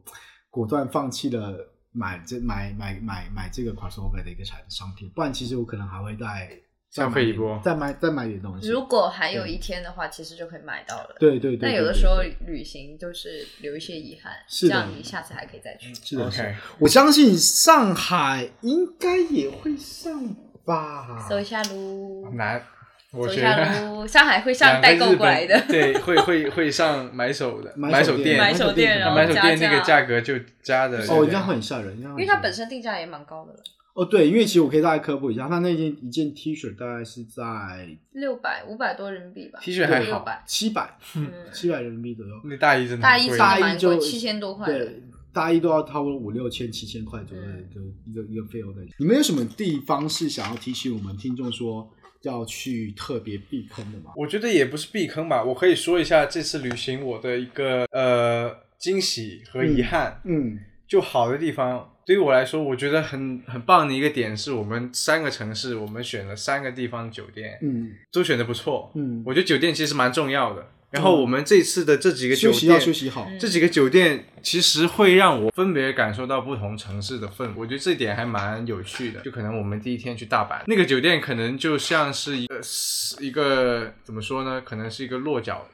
[0.49, 1.57] 果断放弃了
[1.91, 6.57] 买这买买买买这个 crossover 的一个产商品，不然其实我可能还会再
[6.95, 7.59] 再消费一波。
[7.61, 8.69] 再买再买点东西。
[8.69, 11.15] 如果还有一天的话，其实就可以买到了。
[11.19, 15.93] 对对对，但有的时候旅行就是留一些遗憾，是这样你下次还可以再去。
[15.93, 21.27] 是的 OK，我相信上海应该也会上吧。
[21.27, 22.63] 搜一下喽，难，
[23.11, 24.07] 我搜一觉下得喽。
[24.07, 25.61] 上海会上代购过来的。
[25.67, 29.83] 对，会会会上买手的买手店，买手店，然后买手加店那个价。
[29.83, 33.59] 价格就加的哦，这样会很吓人，因为它本身定价也蛮高的了，
[33.95, 44.67] 哦，对，因为其实我可以大概科普一下，他那件一件 T 恤大概是在六百五百多人民币吧 T 恤还好七百嗯，七百人民币左右，那大衣真的大衣真很贵大衣就七千多块。
[44.67, 45.01] 对，
[45.31, 47.49] 大衣都要差不多五六千、七千块左右的
[48.05, 48.81] 一个一个费用的。
[48.99, 51.89] 你们有什么地方是想要提醒我们听众说，
[52.23, 54.11] 要去特别避坑的吗？
[54.17, 60.19] 我觉得也不是避坑吧，我可以说一下这次旅行我的一个呃惊喜和遗憾。
[60.25, 68.91] 嗯就好的地方，对于我来说，我觉得很很棒的一个点是我们三个城市，我们选了三个地方酒店，嗯都选的不错。
[68.95, 70.71] 嗯，我觉得酒店其实蛮重要的。
[70.91, 73.27] 然后我们这次的这几个酒休息要店，休息好。
[73.37, 79.19] 这几个酒店其实会让我分别感受到不同城市的氛围，我觉得这点还蛮有趣的。
[79.21, 82.61] 就可能我们第一天去大阪，那个酒店可能就像是一个
[83.19, 84.61] 一个怎么说呢？
[84.63, 85.67] 可能是一个落脚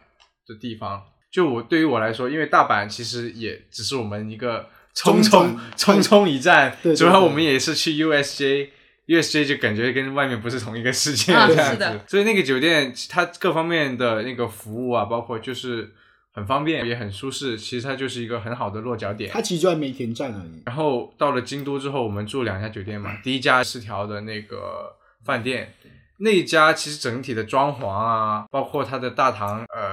[0.48, 1.04] 的地方。
[1.32, 8.70] 就我对于我来说，因为大阪其实也只是我们一个匆匆匆匆一站，对对主要我们也是去 USJ。
[9.08, 15.92] USJ 就感觉跟外面不是同一个世界啊这样子，是的所以那个酒店它各方面的那个服务啊，包括就是
[16.32, 17.58] 很方便，也很舒适。
[17.58, 19.30] 其实它就是一个很好的落脚点。
[19.34, 20.62] 它其实就在梅田站而已。
[20.66, 24.96] 然后到了京都之后，我们住两家酒店嘛，第一家是条的那个
[25.26, 25.74] 饭店，
[26.20, 29.91] 那一家其实整体的装潢啊，包括它的大堂，呃，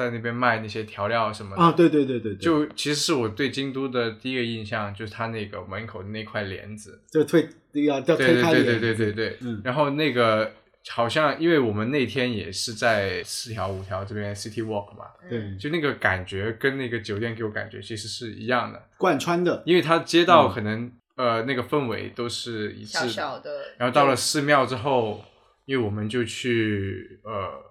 [0.00, 9.60] 在那边卖那些调料什么的，啊，对对对对对，就其实是我对京都的第一个印象，就是它那个门口的那块帘子，就推那个要对推开对对对对对对，嗯。
[9.62, 10.50] 然后那个
[10.88, 20.54] 好像因为我们那天也是在四条五条这边 City Walk 嘛，对就那个感觉跟那个酒店给我感觉其实是一样的，贯穿的，因为它街道嗯。
[20.54, 25.22] 可能、呃那个氛围都是一致小，小的，然后到了寺庙之后，
[25.66, 27.62] 因为我们就去呃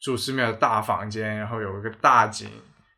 [0.00, 2.48] 住寺庙的大房间，然后有一个大景，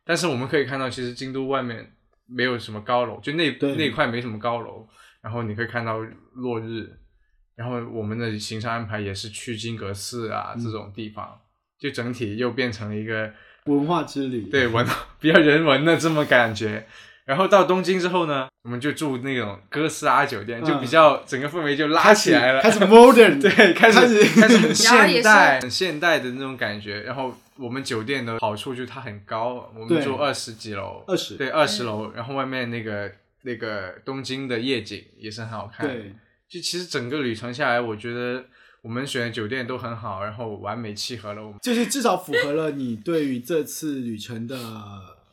[0.05, 1.93] 但是我们可以看到，其实京都外面
[2.25, 4.87] 没有什么高楼，就那那块没什么高楼，
[5.21, 5.99] 然后你可以看到
[6.33, 6.89] 落日，
[7.55, 11.39] 然后我们的行程安排也是去金阁寺啊、这种地方，
[11.77, 13.31] 就整体又变成了一个
[13.65, 14.49] 文化之旅。
[14.49, 14.85] 对文
[15.19, 16.87] 比较 人文的这么感觉。
[17.25, 27.01] 然后到东京之后呢，我们就住那种哥斯拉酒店，就比较整个氛围就拉起来了，开始 modern， 对，开始开始开始很然后也是现代、很现代的那种感觉。
[27.01, 32.11] 然后我们酒店的好处就是它很高，我们住二十几楼，二十对，二十楼。
[32.11, 33.09] 然后外面那个
[33.43, 35.87] 那个东京的夜景也是很好看。
[35.87, 36.13] 对，
[36.49, 38.43] 就其实整个旅程下来，我觉得
[38.81, 41.59] 我们选的酒店都很好，然后完美契合了我们。
[41.61, 44.57] 就是至少符合了你对于这次旅程的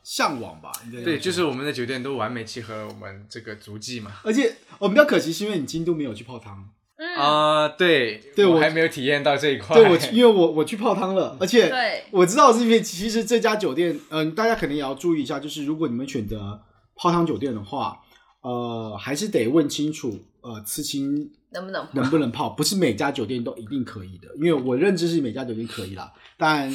[0.03, 0.71] 向往吧。
[0.85, 4.11] 应该对，就是我们的酒店都完美契合了我们这个足迹嘛。
[4.23, 6.69] 而且我比较可惜，是因为你京都没有去泡汤。
[6.97, 9.75] 嗯，啊、对，对我我还没有体验到这一块。
[9.75, 16.61] 对我，因为我我去泡汤了，而且对我知道是因为其实这家酒店，嗯、大家肯定也要注意一下，就是如果你们选择
[16.95, 17.99] 泡汤酒店的话，
[18.41, 26.71] 呃，还是得问清楚，呃，刺青能不能能不能泡，不是每家酒店都一定可以的，因为我认知是每家酒店可以啦，但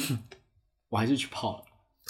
[0.89, 1.63] 我还是去泡了，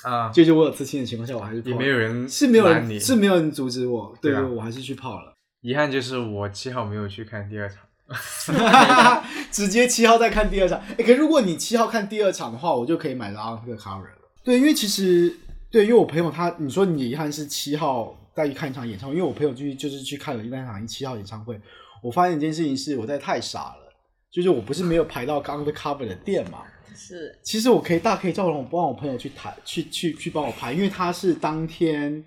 [0.04, 5.34] 啊，就是我有自信的情况下，我还是也没有人是没有人是没有人阻止我，对对啊，我还是去泡了。
[5.62, 7.80] 遗憾就是我七号没有去看第二场。
[9.52, 10.80] 直接七号再看第二场。
[10.92, 14.30] 哎、可是如果你七号看第二场的话，我就可以买到这个 cover 了。
[14.44, 15.36] 对，因为其实
[15.70, 21.60] 对，因为我朋友他，你说你的遗憾是七号再去看一场演唱会，因为我朋友去就是去看了一那场七号演唱会，
[22.02, 23.94] 我发现一件事情是我在太傻了，
[24.32, 26.60] 就是我不是没有排到 undercover 的店嘛。
[26.96, 32.24] 是其实我可以大可以叫我帮我朋友去谈，去去去帮我排，因为他是当天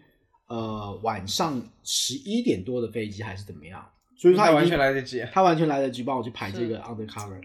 [0.46, 3.84] 呃晚上十一点多的飞机还是怎么样，
[4.16, 5.24] 所以他完全来得及。
[5.32, 7.40] 他完全来得及帮我去排这个 undercover。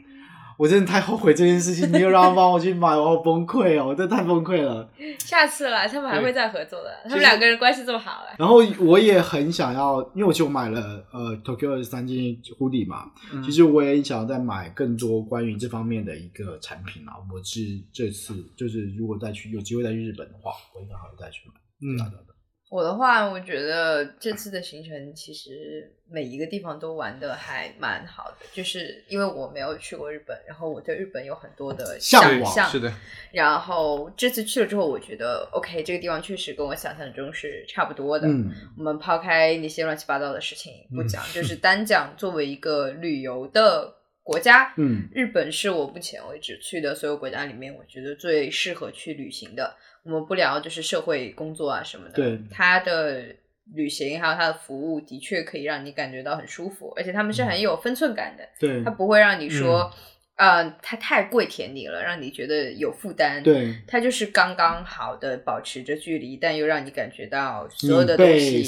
[0.57, 4.89] 我真的太后悔这件事情，没有让他帮我去买，我好崩溃哦，我真的太崩溃了。
[5.19, 6.91] 下次啦，他们还会再合作的。
[7.03, 12.17] 他们两个人关系这么好哎，然后我也很想要，因为我就买了呃 Tokyo 三件
[12.57, 17.13] hoodie 嘛，嗯其实我也想要再买更多关于这方面的一个产品啊。
[17.31, 17.59] 我是
[17.91, 21.53] 这次就是如果再去有机会再去日本的话，我应该还会再去买。
[21.81, 22.34] 嗯
[22.75, 32.91] 我的话，我觉得这次的行程其实每一个地方都玩的还蛮好的，就是因为我没有去过日本，然后我对日本有很多的向往想象，是的，
[33.31, 38.27] 然后这次去了之后，我觉得 OK，这个地方确实跟我想象中是差不多的。
[38.27, 49.73] 嗯，我们抛开那些乱七八糟的事情不讲， 就是单讲作为一个旅游的国家，嗯，日本是我目前为止去的所有国家里面，我觉得最适合去旅行的。
[50.05, 53.25] 我们不聊就是社会工作啊什么的，对他的
[53.73, 59.91] 旅行还有他的服务的确可以让你感觉到很舒服，而且他们是很有分寸感的，对他不会让你说，
[60.35, 63.41] 呃，它太跪舔你了，让你觉得有负担。
[63.41, 68.63] 对，他就是刚刚好的保持着距离，但又让你感觉到所有的东西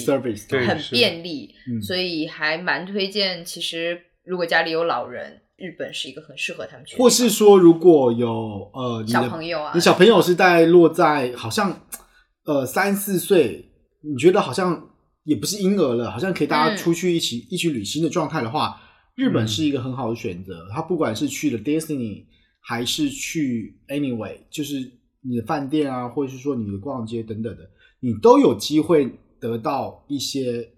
[0.65, 3.45] 很便利，嗯所以还蛮推荐。
[3.45, 11.81] 其实如果家里有老人，日本是一个很适合他们去的，或是说如果有呃你的小朋友啊你小朋友是在落在好像
[12.45, 13.65] 呃三四岁，
[14.01, 14.89] 你觉得好像
[15.23, 16.77] 也不是婴儿了，好像可以大家嗯。
[16.77, 18.79] 出去一起、一起旅行的状态的话，
[19.15, 19.47] 日本嗯。
[19.47, 20.67] 是一个很好的选择。
[20.71, 22.25] 他不管是去了 Disney
[22.61, 24.75] 还是去 Anyway，就是
[25.21, 27.67] 你的饭店啊，或者是说你的逛街等等的，
[27.99, 30.69] 你都有机会得到一些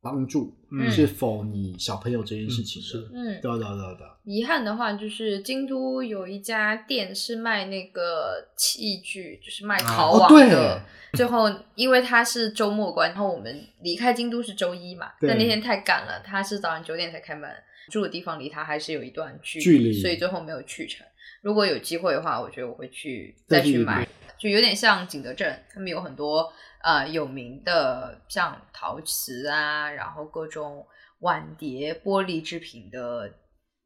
[0.00, 3.08] 帮助，嗯是否你小朋友这件事情的。
[3.12, 10.48] 嗯，对啊对啊对啊对啊，遗憾的话就是京都有一家店是卖那个器具，就是卖陶哦网的。
[10.48, 10.82] 对
[11.14, 17.50] 最后因为它是周末关，然后我们离开京都是周一嘛，但那天太赶了，它是早上九点才开门，
[17.90, 21.06] 住的地方离它还是有一段距距离所以最后没有去成。
[21.40, 24.08] 如果有机会的话，我觉得我会去再去买遍，
[24.40, 26.52] 就有点像景德镇，他们有很多
[26.82, 30.84] 呃有名的像陶瓷啊，然后各种
[31.20, 33.30] 碗碟、玻璃制品的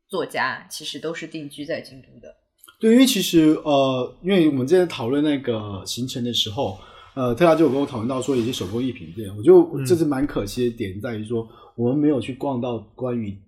[0.09, 2.35] 作家，其实都是定居在京都的。
[2.79, 6.79] 对，因为其实呃，因为我们之前讨论那个行程的时候，
[7.15, 13.39] 呃，特拉就有跟我讨论到说一些手工艺品店，我就嗯这是蛮可惜的点在于说，我们没有去逛到关于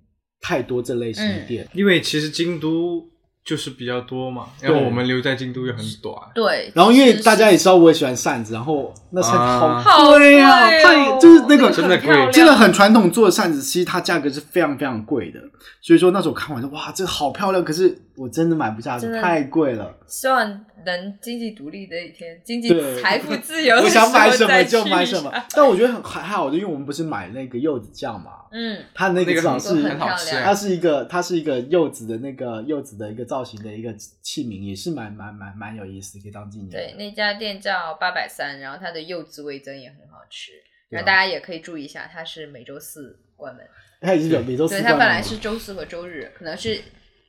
[0.41, 1.69] 太多这类型的嗯店。
[1.75, 3.03] 因为其实京都
[3.45, 15.39] 就是比较多嘛，对然后我们留在京都又很短，对，然后因为大家也知道我也喜欢扇子，然后那扇子好、啊好贵啊，太就是那个真的贵很漂亮真的很传统做的扇子，其实它价格是非常非常贵的。
[15.83, 19.95] 所以说那时候我看完就哇，这个好漂亮，可是我真的买不下去太贵了。
[20.07, 22.69] 希望能经济独立的一天，经济
[23.01, 25.47] 财富自由的我时候想买什么再就去一买什么下。
[25.51, 33.93] 但我觉得很还还好的，因为我们不是买那个柚子酱嘛，嗯，它那个那个很至少是很很好吃漂亮它是一个它是一个柚子的那个柚子的一个造型的一个
[34.23, 36.71] 器皿，也是蛮蛮蛮蛮有意思，可以当纪念。
[36.71, 40.53] 对，那家店叫八百三，然后它的柚子味增也很好吃。
[40.91, 43.65] 那啊然后大家也可以注意一下，它是每周四关门。
[44.01, 46.79] 它已经有每周四对，它本来是周四和周日，可能是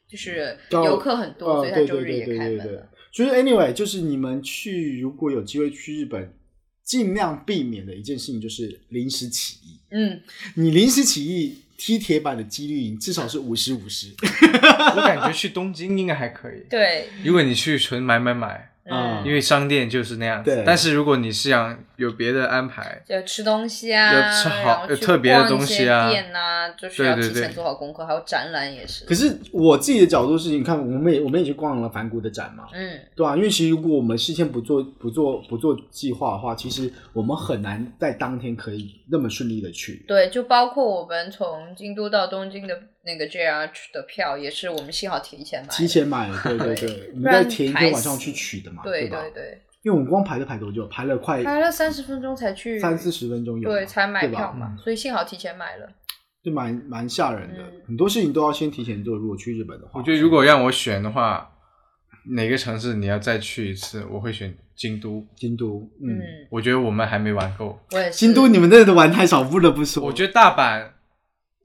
[0.09, 2.89] 就是游客很多，呃所以它周日也对对对开门了。。
[3.15, 6.33] 所以 anyway，就是你们去如果有机会去日本，
[6.83, 9.79] 尽量避免的一件事情就是临时起意。
[9.91, 10.19] 嗯，
[10.55, 14.13] 你临时起意踢铁板的几率至少是五十五十。
[14.21, 16.65] 我感觉去东京应该还可以。
[16.69, 20.63] 对，如果你去纯买买买，嗯因为商店就是那样子对。
[20.65, 29.05] 但是如果你是想有别的安排，就吃东西啊，要吃好有特别的东西啊店啊，就是要提前做好功课，还有展览也是。
[29.05, 40.05] 可是我自己的角度是，你看，我们也我们也去逛了梵谷的展嘛，嗯，对啊，因为其实如果我们事先不做不做不做计划的话，其实我们很难在当天可以那么顺利的去。
[40.07, 45.67] 对，就包括我们从京都到东京的那个 JR 的票，也是我们幸好提前买。
[45.69, 50.87] 提前买了，对对对 对，我们在前一天晚上去取的嘛，对对对，因为我们光排队排多久？
[50.87, 55.87] 排了快排了三十分钟才去，三四十分钟有，对，才买票嘛，所以幸好提前买了。
[56.43, 57.63] 就蛮蛮吓人的。
[57.63, 59.15] 嗯很多事情都要先提前做。
[59.15, 61.49] 如果去日本的话，我觉得如果让我选的话，
[62.35, 65.25] 哪个城市你要再去一次，我会选京都。
[65.35, 66.21] 京都，嗯，嗯，
[66.51, 67.79] 我觉得我们还没玩够。
[67.91, 68.17] 我也是。
[68.17, 70.03] 京都你们那的玩太少，不得不说。
[70.03, 70.87] 我觉得大阪，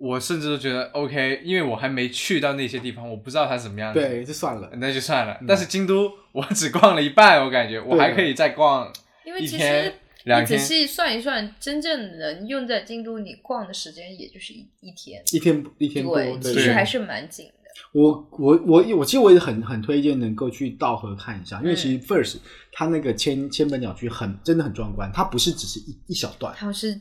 [0.01, 3.93] 我甚至都觉得 OK，因为我还没去到那些地方，我不知道它是什么样。
[3.93, 4.70] 对，就算了。
[4.77, 5.35] 那就算了。
[5.43, 8.90] 嗯但是京都我只逛了一半，我感觉我还可以再逛
[9.27, 9.94] 因为其一天实。
[10.22, 17.52] 你仔细算一算，真正能用在京都你逛的时间也就是一一天，一天一天多，对，其实还是蛮紧的。
[17.93, 22.36] 我我我我其实我也很很推荐能够去道和看一下，因为嗯其实 First
[22.70, 27.01] 它那个千千本鸟居很真的很壮观，它不是只是一一小段，它是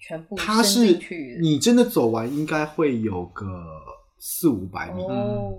[0.00, 0.98] 全部它是
[1.40, 3.46] 你真的走完应该会有个
[4.18, 5.58] 四五百米，哦，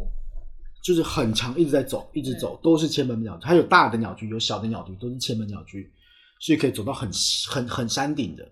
[0.83, 5.91] 就是很长，一直在走，一直走，都是千本鸟居，它有大的鸟居，有小的鸟居，都是千本鸟居，
[6.39, 7.09] 所以可以走到很
[7.49, 8.51] 很很山顶的。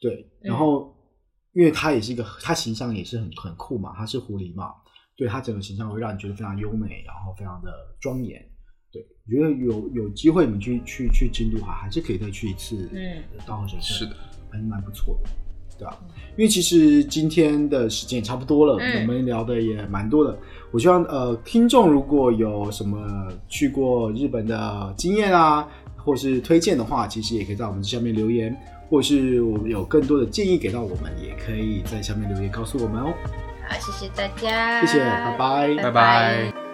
[0.00, 0.94] 对，然后、
[1.52, 4.72] 因为它也是一个，它形象也是很很酷嘛，它是狐狸嘛，
[5.16, 7.70] 对它整个形象会让你觉得非常优美，然后非常的
[8.00, 8.40] 庄严。
[8.92, 12.88] 对，我觉得有有机会你们去去去京都哈，还是可以再去一次。
[12.92, 14.16] 嗯，稻荷神社是的，
[14.50, 15.30] 还是蛮不错的，
[15.78, 15.96] 对啊。
[16.36, 20.36] 因为其实今天的时间也差不多了，嗯我们聊的也蛮多的。
[20.70, 25.66] 我希望呃，听众如果有什么去过日本的经验啊，
[25.96, 28.56] 或是推荐的话，其实也可以在我们下面留言，
[28.88, 33.12] 或是我们有更多的建议给到我们，也可以在下面留言告诉我们哦。
[33.66, 36.67] 好，谢谢大家，谢谢拜拜拜拜。